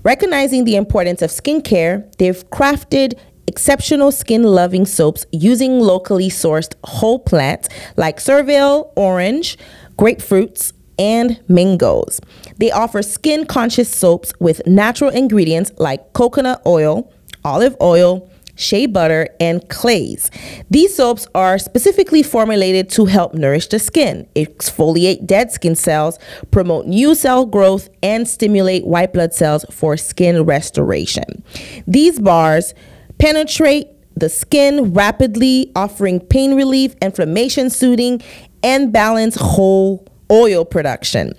[0.03, 3.17] Recognizing the importance of skincare, they've crafted
[3.49, 9.57] exceptional skin loving soaps using locally sourced whole plants like Cerville, orange,
[9.97, 12.21] grapefruits, and mangoes.
[12.57, 17.11] They offer skin conscious soaps with natural ingredients like coconut oil,
[17.43, 20.29] olive oil, shea butter, and clays.
[20.69, 26.19] These soaps are specifically formulated to help nourish the skin, exfoliate dead skin cells,
[26.51, 31.43] promote new cell growth, and stimulate white blood cells for skin restoration.
[31.87, 32.75] These bars
[33.19, 38.21] penetrate the skin rapidly, offering pain relief, inflammation soothing,
[38.63, 41.33] and balance whole oil production.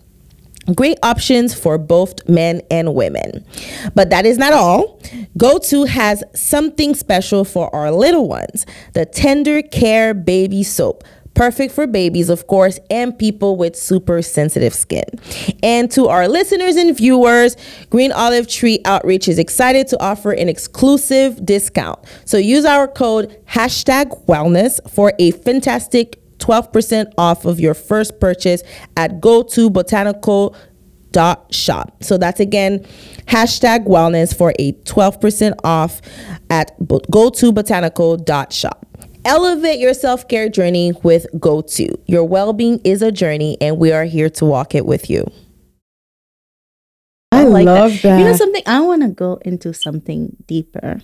[0.74, 3.44] Great options for both men and women.
[3.94, 5.00] But that is not all.
[5.36, 11.02] GoTo has something special for our little ones the Tender Care Baby Soap.
[11.34, 15.04] Perfect for babies, of course, and people with super sensitive skin.
[15.62, 17.56] And to our listeners and viewers,
[17.88, 21.98] Green Olive Tree Outreach is excited to offer an exclusive discount.
[22.24, 28.62] So use our code hashtag wellness for a fantastic 12% off of your first purchase
[28.96, 29.70] at go to
[31.12, 32.78] dot shop so that's again
[33.26, 36.00] hashtag wellness for a 12% off
[36.50, 36.72] at
[37.10, 37.52] go to
[38.24, 38.86] dot shop
[39.24, 44.04] elevate your self-care journey with go to your well-being is a journey and we are
[44.04, 45.30] here to walk it with you
[47.32, 48.18] I like love that.
[48.18, 48.62] You know something?
[48.66, 51.00] I want to go into something deeper.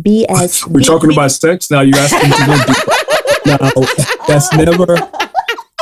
[0.00, 1.80] Be as We're be- talking be- about sex now.
[1.82, 2.86] You're asking to go deep.
[3.46, 4.26] now.
[4.26, 4.96] That's never,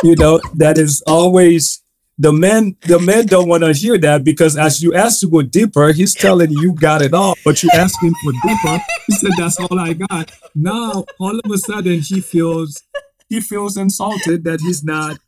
[0.03, 1.82] you know, that is always
[2.19, 2.77] the men.
[2.83, 6.15] The men don't want to hear that because as you ask to go deeper, he's
[6.15, 8.85] telling you you got it all, but you ask him for deeper.
[9.07, 10.31] He said that's all I got.
[10.55, 12.83] Now all of a sudden he feels
[13.29, 15.19] he feels insulted that he's not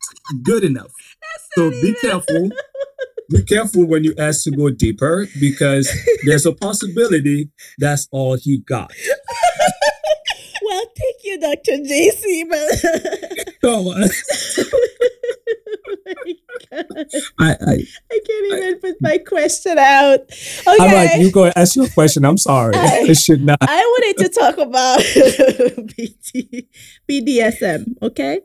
[0.42, 0.92] good enough.
[1.56, 2.50] So be careful.
[3.30, 5.90] Be careful when you ask to go deeper because
[6.24, 8.92] there's a possibility that's all he got.
[10.84, 11.78] Well, thank you, Dr.
[11.78, 12.48] JC.
[12.48, 14.08] But Come on.
[15.86, 16.14] Oh my
[16.70, 17.06] God.
[17.38, 17.72] I, I,
[18.12, 20.20] I can't even put my question out.
[20.20, 20.76] Okay.
[20.80, 22.24] I'm like, you go ask your question.
[22.24, 22.72] I'm sorry.
[22.74, 23.58] It should not.
[23.60, 24.98] I wanted to talk about
[25.96, 26.68] BT,
[27.08, 28.40] BDSM, okay?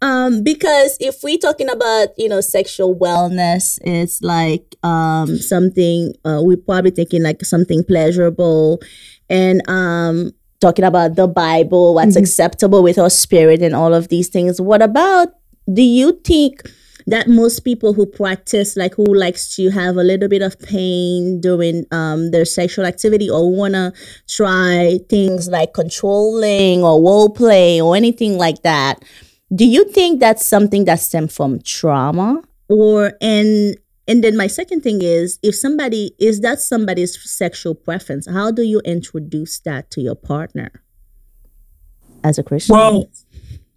[0.00, 6.40] Um, because if we're talking about you know sexual wellness, it's like um something uh,
[6.42, 8.80] we're probably thinking like something pleasurable,
[9.28, 14.28] and um talking about the Bible, what's acceptable with our spirit, and all of these
[14.28, 14.60] things.
[14.60, 15.28] What about?
[15.72, 16.62] Do you think?
[17.08, 21.40] that most people who practice like who likes to have a little bit of pain
[21.40, 23.92] during um, their sexual activity or want to
[24.28, 29.02] try things like controlling or role play or anything like that
[29.54, 33.74] do you think that's something that stems from trauma or and
[34.08, 38.62] and then my second thing is if somebody is that somebody's sexual preference how do
[38.62, 40.70] you introduce that to your partner
[42.24, 43.08] as a christian Well,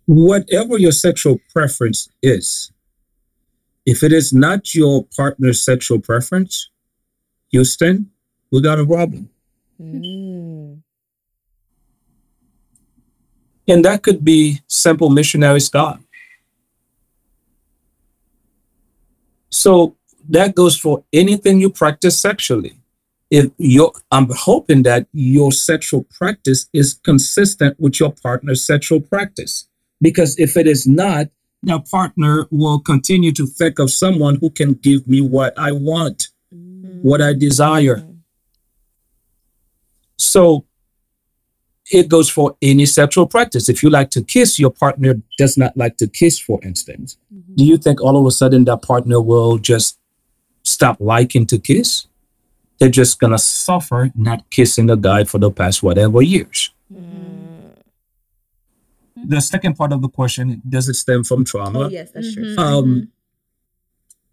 [0.06, 2.72] whatever your sexual preference is,
[3.86, 6.70] if it is not your partner's sexual preference,
[7.52, 8.12] Houston,
[8.52, 9.30] we got a problem.
[9.80, 10.74] Hmm.
[13.68, 16.02] And that could be simple missionary stuff.
[19.50, 19.96] So
[20.30, 22.78] that goes for anything you practice sexually.
[23.30, 29.68] If your I'm hoping that your sexual practice is consistent with your partner's sexual practice.
[30.02, 31.28] Because if it is not,
[31.64, 36.30] your partner will continue to think of someone who can give me what I want.
[36.54, 37.08] Mm-hmm.
[37.08, 38.06] what I desire.
[40.18, 40.66] So
[41.92, 43.70] it goes for any sexual practice.
[43.70, 47.18] If you like to kiss, your partner does not like to kiss, for instance.
[47.34, 47.56] Mm-hmm.
[47.56, 49.98] Do you think all of a sudden that partner will just
[50.82, 52.08] stop liking to kiss?
[52.80, 56.72] They're just gonna suffer not kissing the guy for the past whatever years.
[59.24, 61.86] The second part of the question does it stem from trauma?
[61.86, 62.56] Oh yes, that's true.
[62.58, 63.12] Um,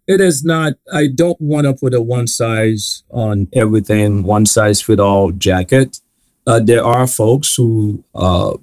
[0.07, 0.73] it is not.
[0.91, 6.01] I don't want to put a one size on everything, one size fit all jacket.
[6.47, 8.57] Uh, there are folks who uh,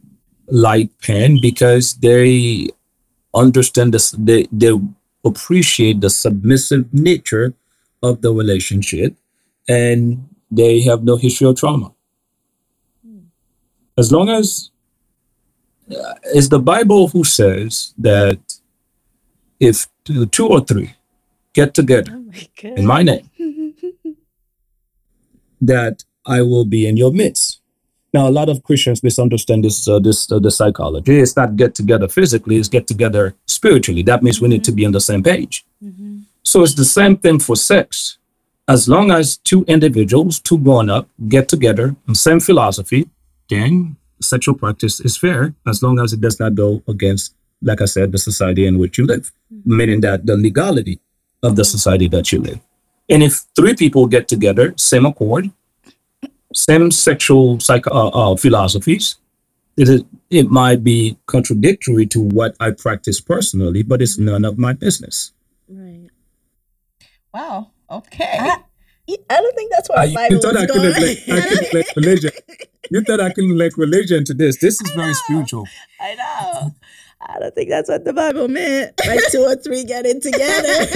[0.49, 2.67] like pen because they
[3.33, 4.11] understand this.
[4.11, 4.73] They they
[5.25, 7.55] appreciate the submissive nature
[8.07, 9.17] of the relationship,
[9.69, 11.93] and they have no history of trauma.
[13.99, 14.71] As long as
[15.91, 18.39] uh, it's the Bible who says that
[19.59, 20.95] if two, two or three
[21.55, 23.31] get together Oh my in my name,
[25.61, 27.61] that I will be in your midst.
[28.13, 29.87] Now, a lot of Christians misunderstand this.
[29.87, 31.19] Uh, this uh, the psychology.
[31.19, 34.03] It's not get together physically; it's get together spiritually.
[34.03, 35.65] That means we need to be on the same page.
[36.47, 38.19] So it's the same thing for sex.
[38.69, 43.11] As long as two individuals, two grown up, get together on same philosophy,
[43.51, 47.87] then sexual practice is fair as long as it does not go against, like I
[47.87, 49.33] said, the society in which you live,
[49.65, 51.01] meaning that the legality
[51.43, 52.61] of the society that you live.
[53.09, 55.51] And if three people get together, same accord,
[56.55, 59.17] same sexual psych- uh, uh, philosophies,
[59.77, 64.59] it, is, it might be contradictory to what I practice personally, but it's none of
[64.59, 65.33] my business.
[65.69, 66.09] Right.
[67.35, 67.71] Wow.
[67.91, 68.25] Okay.
[68.39, 68.57] I,
[69.09, 71.03] I don't think that's what I, the Bible you thought was I couldn't going.
[71.03, 72.31] link, I couldn't link religion.
[72.91, 74.59] You thought I couldn't link religion to this.
[74.59, 75.67] This is very spiritual.
[76.01, 76.75] I know.
[77.29, 78.93] I don't think that's what the Bible meant.
[79.07, 80.87] Like two or three getting together.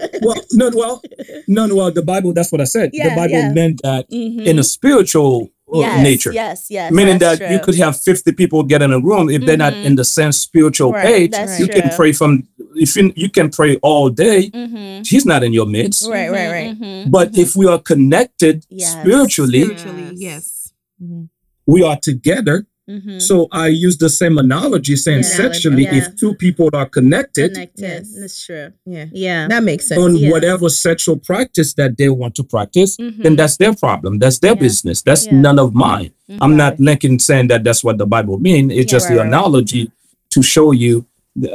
[0.22, 1.02] Well, no, well,
[1.48, 2.32] no, no, well, the Bible.
[2.32, 2.92] That's what I said.
[2.92, 3.52] the Bible yeah.
[3.52, 4.46] meant that Mhm.
[4.46, 6.32] in a spiritual uh, yes, nature.
[6.32, 6.92] Yes, yes.
[6.92, 9.74] meaning that's that you could have 50 people get in a room if they're not
[9.74, 9.84] Mhm.
[9.84, 12.46] in the same spiritual Right, page that's you can pray from
[12.76, 15.06] if you, you can pray all day Mhm.
[15.06, 16.80] he's not in your midst Right, right, right.
[16.80, 17.38] Mhm, but mhm.
[17.38, 18.92] if we are connected Yes.
[18.92, 20.72] spiritually Spiritually, yes.
[21.02, 21.28] Mhm.
[21.66, 23.18] we are together Mhm.
[23.28, 25.94] so i use the same analogy saying Yeah, sexually yeah.
[25.98, 27.82] if two people are connected connected.
[27.82, 28.14] Yes.
[28.20, 28.68] That's true.
[28.84, 29.06] Yeah.
[29.12, 29.48] Yeah.
[29.48, 29.98] That makes sense.
[30.04, 30.30] on Yeah.
[30.32, 34.60] whatever sexual practice that they want to practice then that's their problem that's their Yeah.
[34.66, 35.40] business that's Yeah.
[35.46, 36.10] none of mine
[36.42, 39.20] i'm not linking saying that that's what the bible means it's Yeah, just right, the
[39.20, 39.28] right.
[39.28, 39.90] analogy
[40.34, 41.06] to show you th-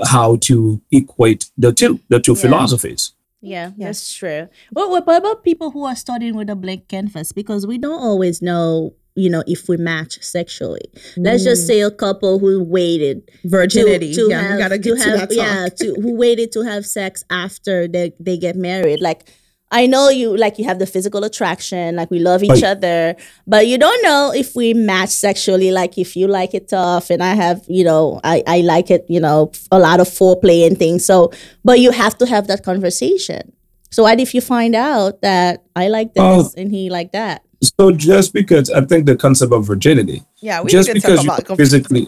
[0.05, 2.41] how to equate the two the two Yeah.
[2.41, 3.87] philosophies Yeah, Yeah.
[3.87, 4.49] that's true.
[4.71, 7.31] What, what about people who are studying with a blank canvas?
[7.31, 10.91] Because we don't always know, you know, if we match sexually.
[11.15, 11.67] Let's just mm.
[11.67, 14.13] say a couple who waited Virginity.
[14.13, 15.37] to yeah, have, we gotta get to, have that talk.
[15.37, 18.99] yeah, to who waited to have sex after they, they get married.
[18.99, 19.31] Like
[19.71, 22.63] I know you like you have the physical attraction, like we love each Right.
[22.63, 23.15] other,
[23.45, 25.71] but you don't know if we match sexually.
[25.71, 29.05] Like if you like it tough and I have, you know, I, I like it,
[29.07, 31.05] you know, a lot of foreplay and things.
[31.05, 31.31] So
[31.63, 33.53] but you have to have that conversation.
[33.91, 36.51] So what if you find out that I like this Oh.
[36.57, 37.43] and he like that?
[37.77, 41.55] so just because i think the concept of virginity Yeah, we Just because talk you
[41.57, 42.07] physically-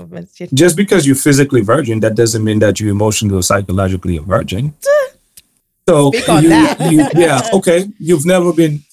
[0.54, 4.74] just because you're physically virgin that doesn't mean that you're emotionally or psychologically a virgin
[5.88, 6.92] so Speak on you- that.
[6.92, 7.88] you- yeah okay.
[8.00, 8.84] You've never been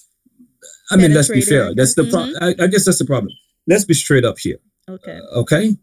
[0.91, 1.74] i mean let's be fair.
[1.74, 3.32] That's the problem I, I guess that's the problem.
[3.66, 4.59] Let's be straight up here.
[4.89, 5.18] Okay.
[5.43, 5.76] okay?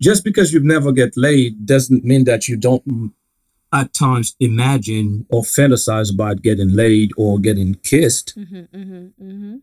[0.00, 3.12] Just because you've never get laid doesn't mean that you don't
[3.72, 8.34] at times imagine or fantasize about getting laid or getting kissed.
[8.38, 9.56] Mm-hmm, mm-hmm, mm-hmm.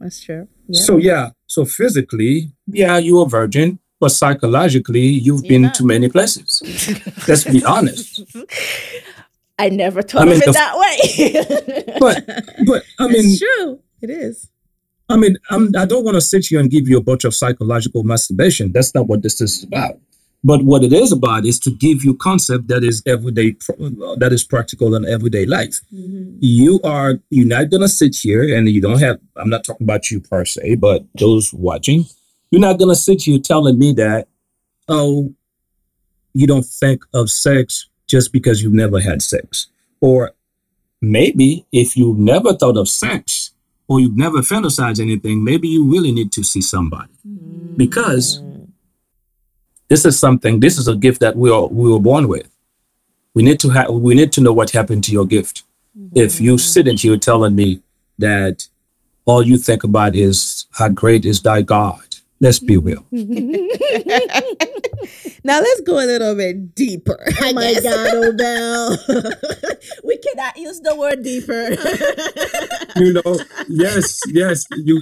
[0.00, 0.48] That's true.
[0.72, 6.08] so yeah so physically yeah you're a virgin but psychologically you've You're been to many
[6.08, 6.60] places.
[7.28, 8.20] Let's be honest
[9.58, 11.96] I never thought I mean, of it the- that way.
[12.00, 12.26] but
[12.66, 13.80] but i mean it's true.
[14.02, 14.50] It is.
[15.08, 17.34] I mean, I'm, I don't want to sit here and give you a bunch of
[17.34, 18.72] psychological masturbation.
[18.72, 19.98] That's not what this is about.
[20.42, 23.56] But what it is about is to give you concept that is everyday,
[24.18, 25.80] that is practical in everyday life.
[25.92, 26.36] Mm-hmm.
[26.40, 29.18] You are you're not gonna sit here and you don't have.
[29.36, 32.04] I'm not talking about you per se, but those watching,
[32.50, 34.28] you're not gonna sit here telling me that,
[34.86, 35.34] oh,
[36.34, 39.68] you don't think of sex just because you've never had sex,
[40.00, 40.32] or
[41.00, 43.52] maybe if you've never thought of sex
[43.88, 47.76] or you've never fantasized anything, maybe you really need to see somebody mm.
[47.76, 48.42] because
[49.88, 50.60] this is something.
[50.60, 52.48] This is a gift that we are we were born with.
[53.34, 53.90] We need to have.
[53.90, 55.64] We need to know what happened to your gift.
[56.14, 56.60] If you mm.
[56.60, 57.80] sit sitting here telling me
[58.18, 58.66] that
[59.26, 63.06] all you think about is how great is thy God, Let's be real.
[65.44, 67.24] now let's go a little bit deeper.
[67.40, 67.82] Oh my guess.
[67.84, 68.98] God, Obel.
[70.04, 71.76] we cannot use the word deeper.
[72.96, 75.00] You know, yes, yes, you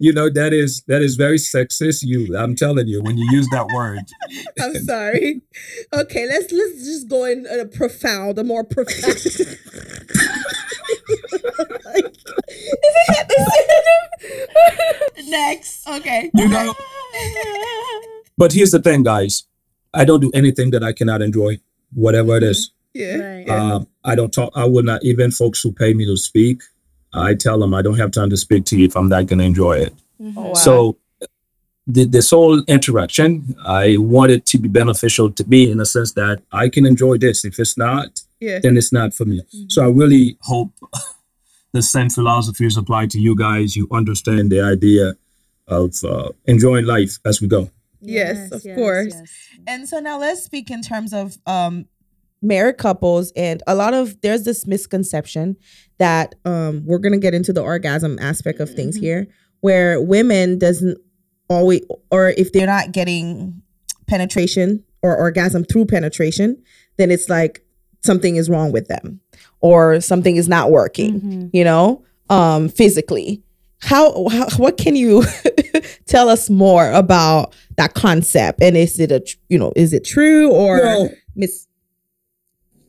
[0.00, 2.02] you know that is that is very sexist.
[2.02, 4.00] You I'm telling you, when you use that word,
[4.60, 5.42] I'm sorry.
[5.92, 9.16] Okay, let's let's just go in a profound, a more profound.
[15.28, 16.30] Next, okay.
[16.34, 16.74] you know.
[18.38, 19.44] But here's the thing, guys.
[19.94, 21.58] I don't do anything that I cannot enjoy,
[21.94, 22.68] whatever it is.
[22.68, 22.72] Mm-hmm.
[22.96, 23.18] Yeah.
[23.18, 23.48] right.
[23.48, 24.52] Um, I don't talk.
[24.54, 26.62] I will not even folks who pay me to speak.
[27.12, 29.38] I tell them I don't have time to speak to you if I'm not going
[29.38, 29.94] to enjoy it.
[30.20, 30.54] Oh, wow.
[30.54, 30.98] So
[31.86, 36.12] the, this whole interaction, I want it to be beneficial to me in the sense
[36.12, 37.44] that I can enjoy this.
[37.44, 38.58] If it's not, yeah.
[38.62, 39.42] then it's not for me.
[39.68, 40.72] So I really hope
[41.72, 43.76] the same philosophy is applied to you guys.
[43.76, 45.14] You understand the idea
[45.68, 47.70] of uh, enjoying life as we go.
[48.00, 49.14] Yes, of course.
[49.66, 51.86] And so now let's speak in terms of um
[52.42, 55.56] married couples and a lot of there's this misconception
[55.98, 59.00] that um we're going to get into the orgasm aspect of things Mhm.
[59.00, 59.26] here
[59.60, 60.98] where women doesn't
[61.48, 63.62] always or if they're not getting
[64.06, 66.62] penetration or orgasm through penetration
[66.98, 67.64] then it's like
[68.04, 69.20] something is wrong with them
[69.66, 71.50] or something is not working Mhm.
[71.52, 73.42] you know um physically
[73.90, 75.22] how, how what can you
[76.06, 79.20] tell us more about that concept and is it a
[79.52, 81.66] you know is it true or Well, miss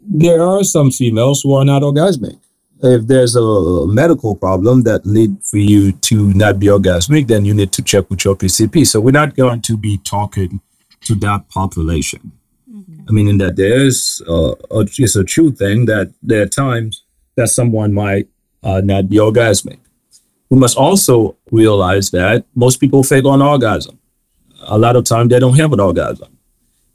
[0.09, 2.39] there are some females who are not orgasmic.
[2.81, 7.53] If there's a medical problem that lead for you to not be orgasmic, then you
[7.53, 8.85] need to check with your PCP.
[8.87, 10.61] So we're not going to be talking
[11.01, 12.31] to that population.
[13.07, 17.03] I mean, in that there's uh, a, it's a true thing that there are times
[17.35, 18.27] that someone might
[18.63, 19.79] uh, not be orgasmic.
[20.49, 23.99] We must also realize that most people fake on orgasm.
[24.63, 26.37] A lot of time they don't have an orgasm.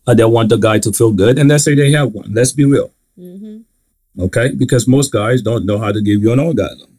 [0.06, 2.32] Uh, they want the guy to feel good, and they say they have one.
[2.32, 2.92] Let's be real
[4.18, 4.50] okay?
[4.54, 6.98] Because most guys don't know how to give you an orgasm.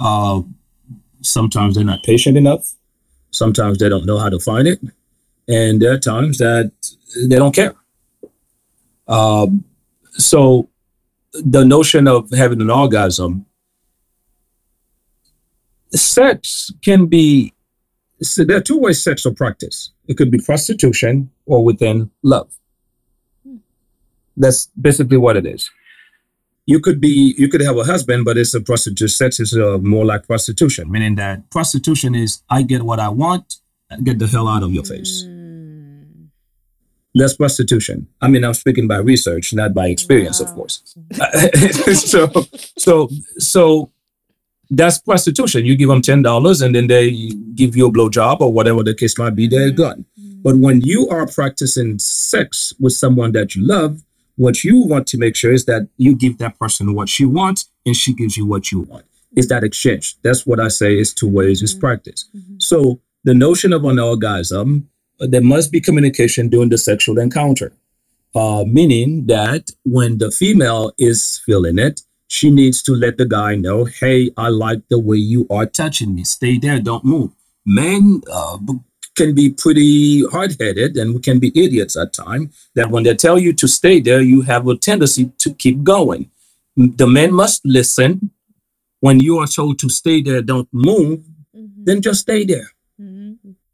[0.00, 0.42] Uh,
[1.20, 2.72] sometimes they're not patient enough.
[3.30, 4.80] Sometimes they don't know how to find it,
[5.48, 6.72] and there are times that
[7.28, 7.74] they don't care.
[9.08, 9.64] Um,
[10.12, 10.68] so,
[11.32, 13.46] the notion of having an orgasm,
[15.90, 17.54] sex can be.
[18.20, 19.92] So there are two ways sex are practiced.
[20.06, 22.52] It could be prostitution or within love.
[24.36, 25.70] That's basically what it is
[26.66, 29.78] you could be you could have a husband but it's a prostitute sex is uh,
[29.78, 33.56] more like prostitution meaning that prostitution is i get what i want
[34.04, 35.24] get the hell out of your face
[37.14, 38.08] that's prostitution.
[38.20, 40.96] I mean i'm speaking by research not by experience of course.
[41.94, 42.28] So
[42.78, 43.08] so
[43.38, 43.90] so
[44.70, 45.66] that's prostitution.
[45.66, 47.10] You give them ten dollars and then they
[47.54, 49.76] give you a blowjob or whatever the case might be they're mm-hmm.
[49.76, 50.04] gone.
[50.18, 50.42] Mm-hmm.
[50.42, 54.02] But when you are practicing sex with someone that you love
[54.36, 57.68] what you want to make sure is that you give that person what she wants
[57.84, 59.04] and she gives you what you want.
[59.36, 60.16] Is that exchange?
[60.22, 61.80] That's what I say is two ways is mm-hmm.
[61.80, 62.28] practice.
[62.58, 64.88] So the notion of an orgasm,
[65.28, 67.72] there must be communication during the sexual encounter.
[68.34, 73.56] Uh, meaning that when the female is feeling it, she needs to let the guy
[73.56, 76.24] know, hey, I like the way you are touching me.
[76.24, 77.32] Stay there, don't move.
[77.66, 78.56] Men uh,
[79.14, 83.38] can be pretty hard-headed and we can be idiots at times that when they tell
[83.38, 86.30] you to stay there you have a tendency to keep going
[86.76, 88.30] the men must listen
[89.00, 91.22] when you are told to stay there don't move
[91.84, 92.70] then just stay there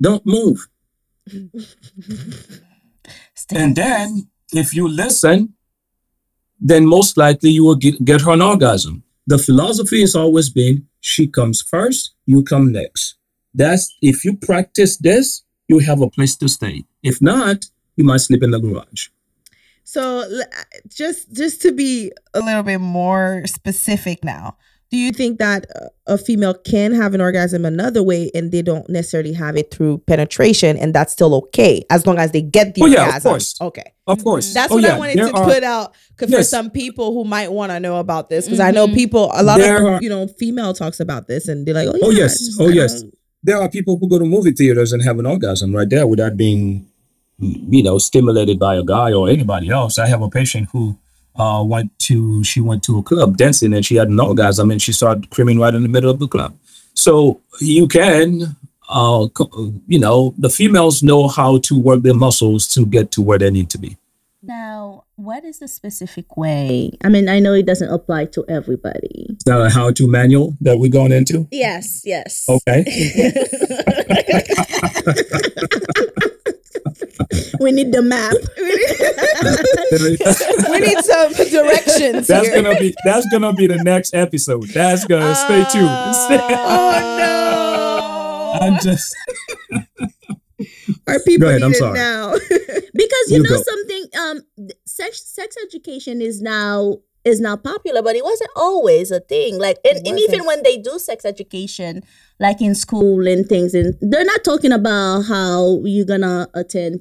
[0.03, 0.66] don't move
[3.51, 5.55] and then if you listen
[6.61, 10.87] then most likely you will get, get her an orgasm the philosophy has always been
[11.01, 13.18] she comes first you come next
[13.55, 16.85] that's if you practice this, you have a place to stay.
[17.03, 17.64] If not,
[17.97, 19.09] you might sleep in the garage.
[19.85, 20.24] So
[20.89, 24.59] just just to be a little bit more specific now,
[24.91, 28.62] do you think that uh, a female can have an orgasm another way and they
[28.62, 32.74] don't necessarily have it through penetration and that's still okay as long as they get
[32.74, 33.30] the Oh, yeah, of orgasm?
[33.30, 33.55] course.
[33.61, 33.93] Okay.
[34.07, 34.55] Of course.
[34.55, 37.24] That's Oh, what I wanted there to are- put out 'cause for some people who
[37.24, 39.99] might want to know about this because I know people a lot There of are-
[40.03, 42.39] you know female talks about this and they're like, oh, yeah, Oh, yes.
[42.39, 43.05] just- Oh, yes.
[43.43, 46.36] There are people who go to movie theaters and have an orgasm right there without
[46.36, 46.86] being,
[47.39, 49.99] you know, stimulated by a guy or anybody else.
[49.99, 50.99] I have a patient who
[51.39, 54.82] uh, went to she went to a club dancing and she had an orgasm and
[54.82, 56.55] she started screaming right in the middle of the club.
[56.95, 58.57] So you can,
[58.89, 59.28] uh,
[59.86, 63.51] you know, the females know how to work their muscles to get to where they
[63.51, 63.97] need to be.
[64.43, 66.93] Now, what is the specific way?
[67.05, 69.26] I mean, I know it doesn't apply to everybody.
[69.30, 71.47] Is that a how to manual that we're going into?
[71.51, 72.47] Yes, yes.
[72.49, 72.84] Okay.
[77.61, 78.32] we need the map.
[80.70, 82.62] we need some directions That's here.
[82.62, 84.64] gonna be that's gonna be the next episode.
[84.68, 85.89] That's gonna stay tuned.
[85.89, 86.28] oh
[88.61, 88.66] no!
[88.66, 89.14] I'm just
[91.07, 91.99] Our people Go ahead, need I'm it sorry.
[91.99, 92.32] now.
[92.32, 93.62] because you, You know go.
[93.62, 94.41] something um
[94.86, 96.97] sex sex education is now
[97.29, 99.59] is now popular but it wasn't always a thing.
[99.59, 102.03] Like and, and even when they do sex education
[102.41, 107.01] like in school and things and they're not talking about how you're gonna attend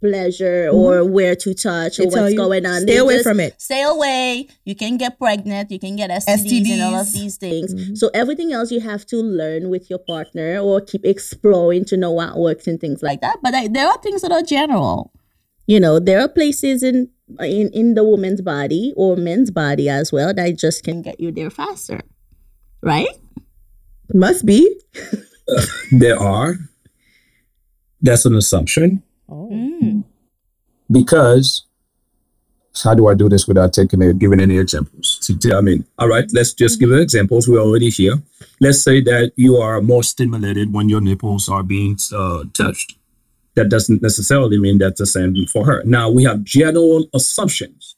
[0.00, 2.14] pleasure or where to touch or Mm-hmm.
[2.14, 2.82] Tell what's going on.
[2.82, 3.60] stay They away from it.
[3.60, 4.46] stay away.
[4.64, 7.74] You can get pregnant you can get STDs, and all of these things.
[7.74, 7.94] Mm-hmm.
[7.96, 12.12] so everything else you have to learn with your partner or keep exploring to know
[12.12, 13.38] what works and things like that.
[13.42, 15.12] But there are things that are general
[15.68, 17.08] you know there are places in
[17.40, 21.30] in in the woman's body or men's body as well that just can get you
[21.30, 22.00] there faster
[22.82, 23.14] right
[24.14, 24.64] Must be.
[25.92, 26.56] there are.
[28.00, 30.04] That's an assumption Mm.
[30.90, 31.66] because
[32.82, 35.18] how do I do this without taking it, giving any examples?
[35.20, 37.48] See, I mean, all right, let's just give examples.
[37.48, 38.22] We're already here.
[38.60, 42.97] Let's say that you are more stimulated when your nipples are being uh, touched.
[43.58, 45.82] That doesn't necessarily mean that's the same for her.
[45.84, 47.96] Now we have general assumptions.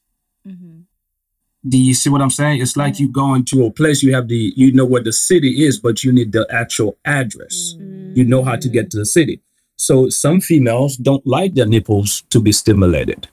[1.68, 2.62] Do you see what I'm saying?
[2.62, 5.64] It's like you go into a place, you have the, you know what the city
[5.66, 7.74] is, but you need the actual address.
[8.14, 9.42] You know how to get to the city.
[9.76, 13.28] So some females don't like their nipples to be stimulated.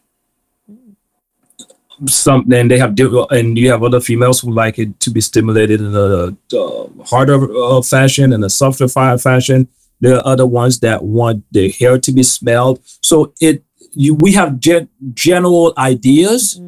[2.05, 5.21] Some then they have di- and you have other females who like it to be
[5.21, 9.67] stimulated in a uh, harder uh, fashion and a softer fi- fashion.
[9.99, 12.81] There are other ones that want their hair to be smelled.
[13.01, 16.59] So it you we have gen- general ideas,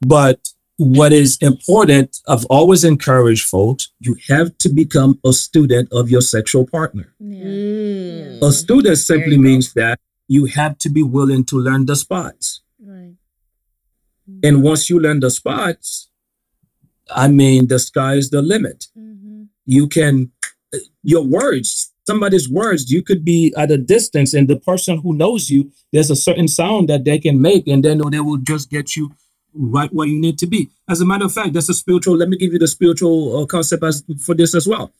[0.00, 6.08] but what is important, I've always encouraged folks, you have to become a student of
[6.08, 7.12] your sexual partner.
[7.22, 8.42] Mm.
[8.42, 9.42] A student simply you go.
[9.42, 12.62] means that you have to be willing to learn the spots.
[12.82, 13.14] right
[14.42, 16.08] And once you learn the spots,
[17.14, 18.86] I mean, the sky is the limit.
[19.66, 20.32] You can,
[21.02, 25.50] your words, somebody's words, you could be at a distance, and the person who knows
[25.50, 28.96] you, there's a certain sound that they can make, and then they will just get
[28.96, 29.12] you
[29.54, 30.70] right where you need to be.
[30.88, 33.46] As a matter of fact, that's a spiritual, let me give you the spiritual uh,
[33.46, 34.92] concept as, for this as well.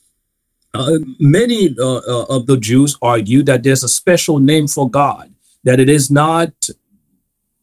[0.73, 5.33] Uh, many uh, uh, of the Jews argue that there's a special name for God,
[5.65, 6.53] that it is not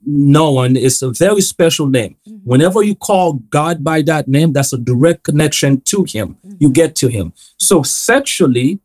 [0.05, 2.15] known, it's a very special name.
[2.27, 2.37] Mm-hmm.
[2.49, 6.37] Whenever you call God by that name, that's a direct connection to Him.
[6.45, 6.55] Mm-hmm.
[6.59, 7.33] You get to Him.
[7.57, 8.79] So, sexually,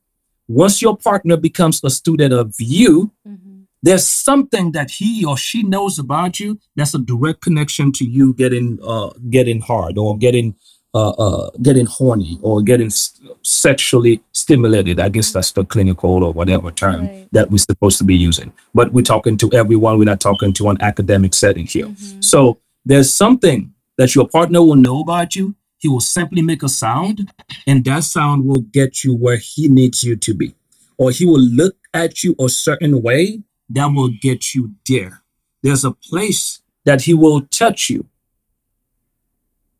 [0.48, 3.62] once your partner becomes a student of you, mm-hmm.
[3.82, 8.34] there's something that he or she knows about you that's a direct connection to you
[8.34, 10.54] getting uh getting hard or getting
[10.94, 16.32] uh, uh getting horny or getting s- sexually stimulated i guess that's the clinical or
[16.32, 18.52] whatever term that we're supposed to be using.
[18.74, 19.98] But we're talking to everyone.
[19.98, 21.92] We're not talking to an academic setting here.
[22.20, 25.56] So there's something that your partner will know about you.
[25.78, 27.32] He will simply make a sound
[27.66, 30.54] and that sound will get you where he needs you to be.
[30.96, 35.22] Or he will look at you a certain way that will get you there.
[35.62, 38.06] There's a place that he will touch you.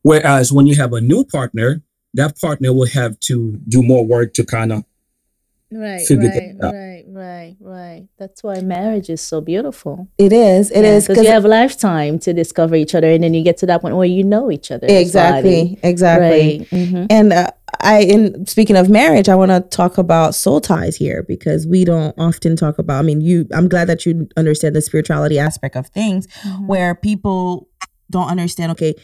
[0.03, 1.83] Whereas when you have a new partner,
[2.15, 4.85] that partner will have to do more work to kind of
[5.71, 6.75] right right that out.
[6.75, 10.71] right right right that's why marriage is so beautiful It is.
[10.71, 13.67] It is because you have lifetime to discover each other and then you get to
[13.67, 16.59] that point where you know each other exactly, exactly.
[16.59, 17.07] right Mhm.
[17.09, 17.51] And uh,
[17.81, 21.85] I, in speaking of marriage, I want to talk about soul ties here because we
[21.85, 22.99] don't often talk about.
[22.99, 23.49] I mean, you.
[23.53, 26.29] I'm glad that you understand the spirituality aspect of things,
[26.67, 27.69] where people
[28.11, 28.71] don't understand.
[28.73, 28.95] Okay,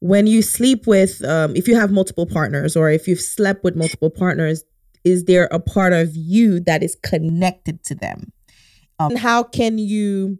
[0.00, 3.76] when you sleep with, um, if you have multiple partners, or if you've slept with
[3.76, 4.62] multiple partners,
[5.04, 8.32] is there a part of you that is connected to them?
[8.98, 10.38] Um, and how can you,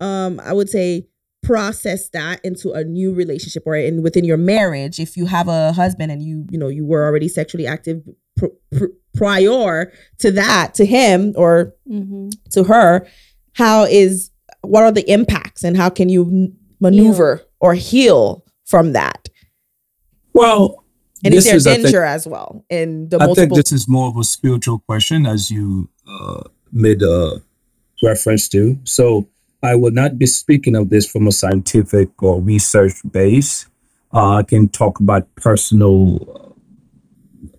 [0.00, 1.06] um, I would say,
[1.42, 5.70] process that into a new relationship or in within your marriage if you have a
[5.72, 8.02] husband and you you know you were already sexually active
[8.36, 8.46] pr-
[8.76, 12.32] pr- prior to that to him or Mhm.
[12.50, 13.06] to her
[13.52, 14.30] how is
[14.62, 19.28] what are the impacts and how can you maneuver or heal from that
[20.32, 20.84] well.
[21.24, 23.72] and this is is, there I think, danger as well in the I think this
[23.72, 26.42] is more of a spiritual question, as you uh,
[26.72, 27.42] made a
[28.02, 28.78] reference to.
[28.84, 29.28] So
[29.62, 33.66] I will not be speaking of this from a scientific or research base.
[34.12, 36.54] Uh, I can talk about personal,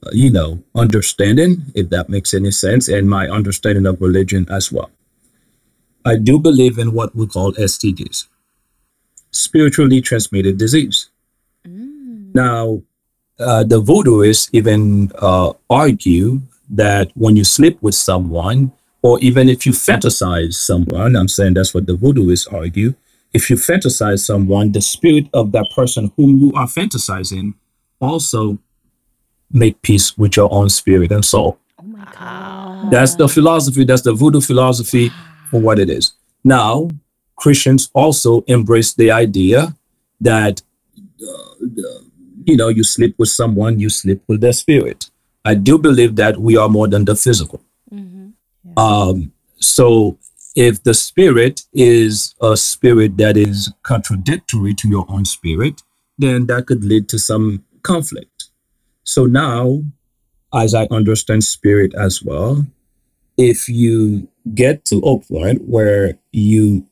[0.03, 4.71] uh, you know, understanding, if that makes any sense, and my understanding of religion as
[4.71, 4.91] well.
[6.05, 8.27] I do believe in what we call STDs.
[9.31, 11.09] Spiritually transmitted disease.
[12.33, 12.81] Now,
[13.39, 18.71] uh, the voodooists even uh, argue that when you sleep with someone,
[19.01, 22.95] or even if you fantasize someone, I'm saying that's what the voodooists argue.
[23.33, 27.53] If you fantasize someone, the spirit of that person whom you are fantasizing
[27.99, 28.57] also
[29.51, 31.59] make peace with your own spirit and soul.
[31.79, 32.91] Oh my god.
[32.91, 33.83] That's the philosophy.
[33.83, 35.11] That's the voodoo philosophy
[35.49, 36.13] for what it is.
[36.43, 36.89] Now,
[37.37, 39.75] Christians also embrace the idea
[40.19, 40.61] that,
[41.21, 41.65] uh,
[42.45, 45.09] you know, you sleep with someone, you sleep with their spirit.
[45.45, 47.61] I do believe that we are more than the physical.
[48.75, 50.17] Um, so,
[50.55, 55.83] if the spirit is a spirit that is contradictory to your own spirit,
[56.17, 58.49] then that could lead to some conflict.
[59.03, 59.83] So now,
[60.53, 62.65] as I understand spirit as well,
[63.37, 66.85] if you get to a point where you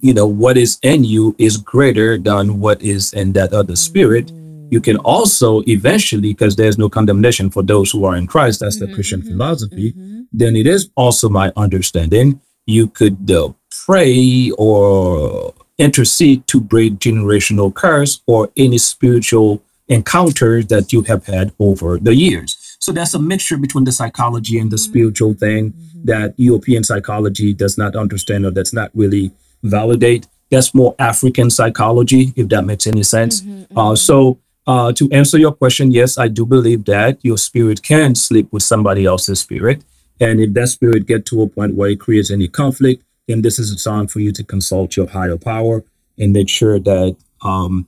[0.00, 4.30] you know what is in you is greater than what is in that other spirit.
[4.70, 8.78] You can also eventually because there's no condemnation for those who are in christ that's
[8.78, 10.20] the mm-hmm, christian mm-hmm, philosophy mm-hmm.
[10.32, 13.52] then it is also my understanding you could uh,
[13.84, 21.52] pray or intercede to break generational curse or any spiritual encounters that you have had
[21.58, 22.76] over the years.
[22.78, 25.74] So that's a mixture between the psychology and the spiritual thing
[26.04, 29.32] that European psychology does not understand or that's not really
[29.62, 30.26] validate.
[30.50, 33.42] That's more African psychology, if that makes any sense.
[33.76, 38.14] Uh, so, uh, to answer your question, yes, I do believe that your spirit can
[38.14, 39.82] sleep with somebody else's spirit,
[40.20, 43.58] and if that spirit get to a point where it creates any conflict, then this
[43.58, 45.84] is a time for you to consult your higher power
[46.18, 47.86] and make sure that um,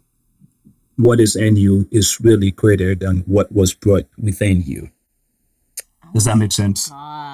[0.96, 4.90] what is in you is really greater than what was brought within you.
[6.14, 6.90] Does that make sense?
[6.90, 7.31] God.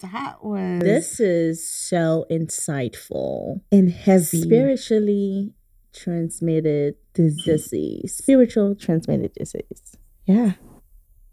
[0.00, 3.60] That was This is so insightful.
[3.72, 4.42] and heavy.
[4.42, 5.54] Spiritually
[5.92, 8.14] transmitted disease.
[8.16, 9.96] Spiritual transmitted disease.
[10.26, 10.52] Yeah.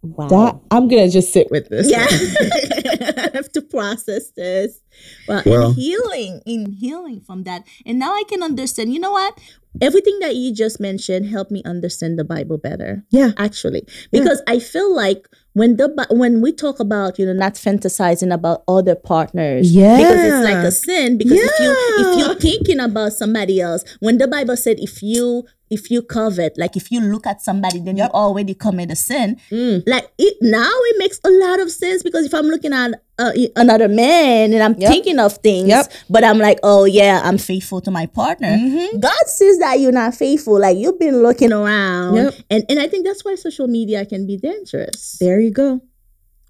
[0.01, 0.27] Wow.
[0.27, 1.89] That I'm gonna just sit with this.
[1.89, 2.05] yeah.
[2.09, 4.81] I have to process this.
[5.27, 7.63] But Well- in healing, in healing from that.
[7.85, 8.93] And now I can understand.
[8.93, 9.39] You know what?
[9.81, 13.03] Everything that you just mentioned helped me understand the Bible better.
[13.09, 13.31] Yeah.
[13.37, 13.87] Actually.
[14.11, 18.63] Because I feel like when the when we talk about, you know, not fantasizing about
[18.67, 19.73] other partners.
[19.73, 21.17] yeah, Because it's like a sin.
[21.17, 25.45] Because if you if you're thinking about somebody else, when the Bible said if you
[25.71, 28.11] if you covet, like if you look at somebody, then Yep.
[28.13, 29.83] you already commit a sin Mm.
[29.87, 33.31] like it now it makes a lot of sense because if i'm looking at uh,
[33.55, 34.91] another man and i'm Yep.
[34.91, 35.91] thinking of things Yep.
[36.09, 38.99] but i'm like oh yeah i'm faithful to my partner Mhm.
[38.99, 42.33] god sees that you're not faithful like you've been looking around Yep.
[42.49, 45.81] and and i think that's why social media can be dangerous There you go.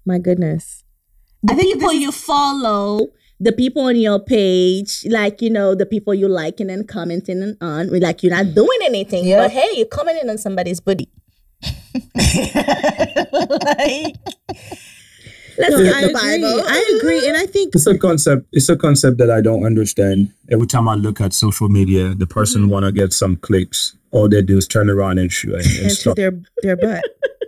[0.04, 0.84] My goodness.
[1.42, 3.08] the I think people you follow
[3.38, 7.56] the people on your page like you know the people you liking and commenting and
[7.60, 8.54] on like you're not mm.
[8.54, 9.38] doing anything Yep.
[9.38, 11.10] but hey you're commenting on somebody's booty
[12.14, 14.14] like,
[15.58, 16.42] let's No, get I the agree.
[16.42, 18.46] bible I agree, and I think It's a concept.
[18.52, 20.32] It's a concept that I don't understand.
[20.50, 23.96] Every time I look at social media, the person want to get some clicks.
[24.12, 26.16] All they do is turn around and shoot and, and and stuff.
[26.16, 26.32] their
[26.62, 27.04] their butt.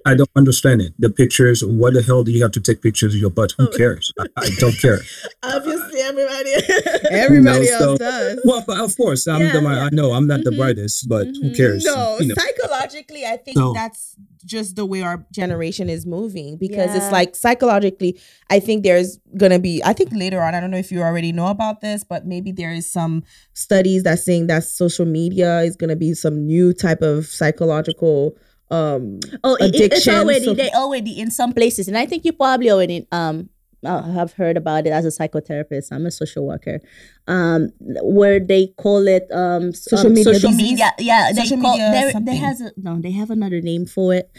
[0.07, 0.93] I don't understand it.
[0.99, 1.63] The pictures.
[1.65, 3.53] What the hell do you have to take pictures of your butt?
[3.59, 4.13] Who cares?
[4.19, 4.99] I, I don't care.
[5.43, 6.51] obviously everybody
[7.11, 8.41] Everybody No, so- else does.
[8.45, 9.63] Well, but of course, I'm Yeah, the.
[9.63, 9.85] yeah.
[9.85, 10.57] I know I'm not the Mhm.
[10.57, 11.57] brightest, but who Mhm.
[11.57, 11.85] cares?
[11.85, 12.35] No, You know.
[12.39, 14.15] psychologically, I think So- that's
[14.49, 18.19] just the way our generation is moving because it's like psychologically,
[18.51, 19.83] I think there's gonna be.
[19.85, 22.51] I think later on, I don't know if you already know about this, but maybe
[22.51, 23.23] there is some
[23.53, 28.37] studies that saying that social media is gonna be some new type of psychological.
[28.71, 32.05] Um, oh it- it- it's Addiction, already so- they already in some places and i
[32.05, 33.49] think you probably already um
[33.85, 36.81] have heard about it as a psychotherapist i'm a social worker
[37.29, 37.71] um
[38.03, 40.71] where they call it um Social um, media social disease?
[40.71, 42.35] media yeah they Social call media there, something.
[42.35, 44.31] they has a no they have another name for it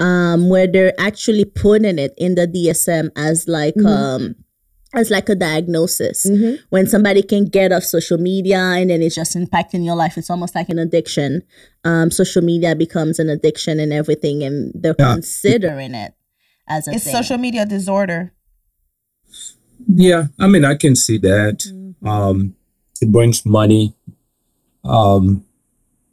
[0.00, 3.86] um where they're actually putting it in the dsm as like Mhm.
[3.86, 4.34] um
[4.94, 6.58] as like a diagnosis mhm.
[6.70, 10.30] when somebody can get off social media and then it's just impacting your life it's
[10.30, 11.42] almost like an addiction
[11.84, 15.12] um social media becomes an addiction and everything and they're Yeah.
[15.14, 16.14] considering it
[16.66, 17.12] as a It's thing.
[17.14, 18.32] social media disorder.
[19.86, 21.58] Yeah, I mean, I can see that.
[21.66, 22.06] Mm-hmm.
[22.08, 22.54] Um,
[23.00, 23.94] it brings money.
[24.84, 25.44] Um,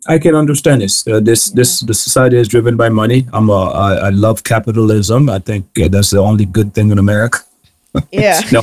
[0.07, 1.07] I can understand this.
[1.07, 3.27] Uh, this this the society is driven by money.
[3.33, 5.29] I'm a, I, I love capitalism.
[5.29, 7.39] I think that's the only good thing in America.
[8.11, 8.41] Yeah.
[8.51, 8.61] No,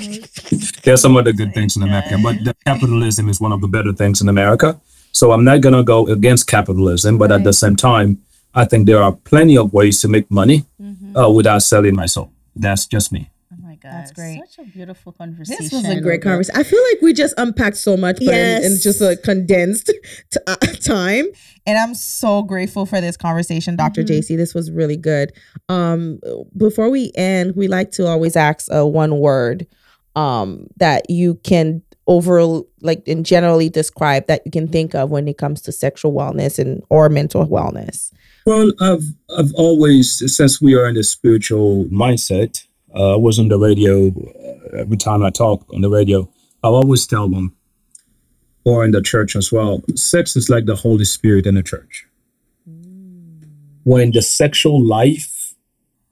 [0.83, 3.95] there's some other good things in America, but the capitalism is one of the better
[3.95, 4.79] things in America.
[5.13, 8.19] So I'm not gonna go against capitalism, but at the same time,
[8.55, 11.17] I think there are plenty of ways to make money Mm-hmm.
[11.17, 12.31] uh, without selling my soul.
[12.55, 13.31] That's just me.
[13.85, 13.99] My God.
[13.99, 14.41] That's great.
[14.47, 15.63] Such a beautiful conversation.
[15.63, 16.59] This was a great conversation.
[16.59, 19.87] I feel like we just unpacked so much, but in, in just a condensed
[20.31, 21.27] t- uh, time.
[21.67, 24.09] And I'm so grateful for this conversation, doctor Mhm.
[24.09, 24.37] JC.
[24.37, 25.33] This was really good.
[25.69, 26.21] Um,
[26.57, 29.67] before we end, we like to always ask uh, one word
[30.17, 35.29] um, that you can over like and generally describe that you can think of when
[35.29, 38.13] it comes to sexual wellness and or mental wellness.
[38.45, 39.05] Well, I've
[39.39, 42.67] I've always since we are in a spiritual mindset.
[42.95, 46.29] Uh, I was on the radio uh, every time I talk on the radio.
[46.63, 47.55] I always tell them,
[48.65, 49.83] or in the church as well.
[49.97, 52.07] Sex is like the Holy Spirit in the church.
[53.85, 55.55] When the sexual life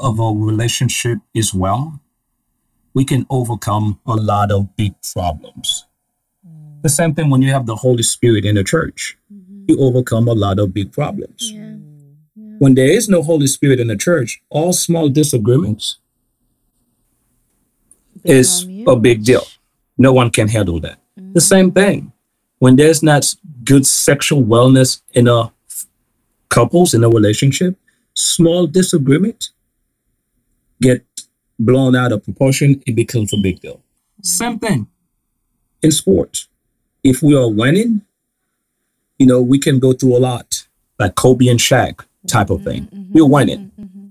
[0.01, 2.01] of a relationship is well,
[2.95, 5.87] we can overcome a lot of big problems.
[6.83, 9.17] The same thing when you have the Holy Spirit in the church,
[9.69, 11.77] you overcome a lot of big problems Yeah.
[12.59, 16.00] when there is no Holy Spirit in the church, all small disagreements
[18.25, 19.47] is a big deal.
[19.99, 20.99] No one can handle that.
[21.17, 21.43] The mm.
[21.43, 22.13] same thing
[22.59, 25.87] when there's not good sexual wellness in a f-
[26.49, 27.77] couples in a relationship,
[28.15, 29.51] small disagreement
[30.81, 31.05] get
[31.59, 32.83] blown out of proportion.
[32.87, 33.81] It becomes a big deal.
[34.21, 34.27] Mm.
[34.27, 34.87] Same thing
[35.83, 36.49] in sports.
[37.03, 38.03] If we are winning,
[39.19, 40.67] you know, we can go through a lot,
[40.99, 42.85] like Kobe and Shaq type of thing.
[42.85, 43.73] Mm-hmm, We're mm-hmm, winning.
[43.81, 44.07] Mm-hmm.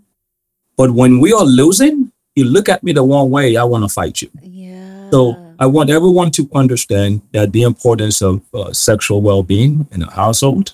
[0.76, 3.90] But when we are losing, you look at me the wrong way, I want to
[3.90, 4.30] fight you.
[4.42, 5.10] Yeah.
[5.12, 10.12] So I want everyone to understand that the importance of uh, sexual well-being in a
[10.12, 10.74] household,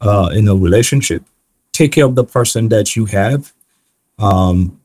[0.00, 1.22] uh, in a relationship.
[1.72, 3.52] Take care of the person that you have.
[4.18, 4.80] Um,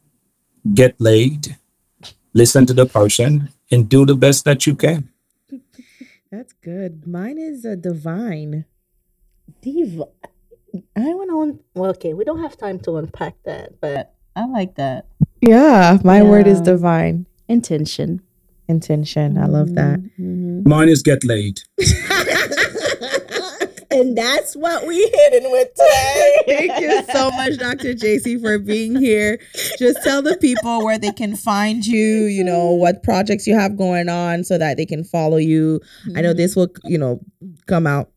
[0.73, 1.57] get laid.
[2.33, 5.09] Listen to the person and do the best that you can.
[6.31, 7.07] That's good.
[7.07, 8.65] Mine is a divine.
[9.61, 10.05] Diva.
[10.95, 11.41] I want to.
[11.41, 15.05] Un- well, okay, we don't have time to unpack that, but I like that
[15.45, 17.25] Yeah, my word is divine.
[17.49, 18.21] intention.
[18.69, 19.37] Intention.
[19.37, 19.99] I love that.
[20.19, 20.65] Mhm.
[20.65, 21.59] Mine is get laid.
[23.91, 26.37] And that's what we hitting with today.
[26.47, 27.93] Thank you so much, Dr.
[27.93, 29.39] JC, for being here.
[29.77, 33.77] Just tell the people where they can find you, you know, what projects you have
[33.77, 35.79] going on so that they can follow you.
[36.15, 37.19] I know this will, you know,
[37.67, 38.09] come out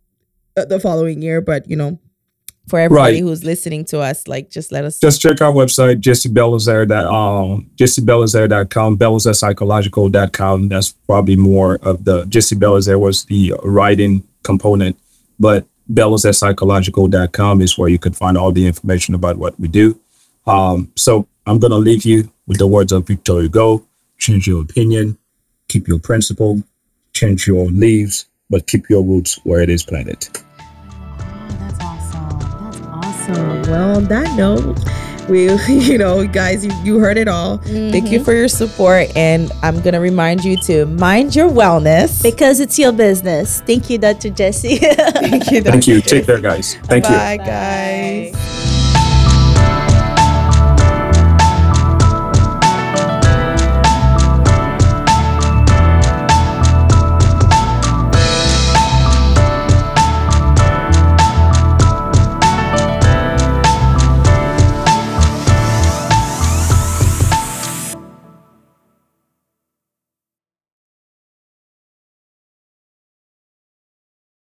[0.56, 2.00] uh, the following year, but, you know,
[2.68, 3.22] for everybody Right.
[3.22, 4.98] who's listening to us, like, just let us.
[4.98, 10.68] Just check our website, jessebelizaire.com, um, jessebelizaire.com, belizairepsychological.com.
[10.68, 14.96] That's probably more of the Jesse Belizaire was the writing component,
[15.38, 19.98] but belizairepsychological.com is where you could find all the information about what we do.
[20.46, 23.84] Um, so I'm going to leave you with the words of Victor Hugo
[24.18, 25.18] change your opinion,
[25.68, 26.62] keep your principle,
[27.12, 30.26] change your leaves, but keep your roots where it is planted.
[33.26, 33.62] That's awesome.
[33.72, 34.78] Well, on that note,
[35.28, 37.58] we, you know, guys, you, you heard it all.
[37.58, 38.24] Thank you mm-hmm.
[38.24, 39.14] for your support.
[39.16, 42.22] And I'm going to remind you to mind your wellness.
[42.22, 43.60] Because it's your business.
[43.62, 44.30] Thank you, Dr.
[44.30, 44.76] Jesse.
[44.78, 45.62] Thank you.
[45.62, 46.00] Thank you.
[46.00, 46.76] Take care, guys.
[46.84, 47.14] Thank you.
[47.14, 48.75] Bye, guys.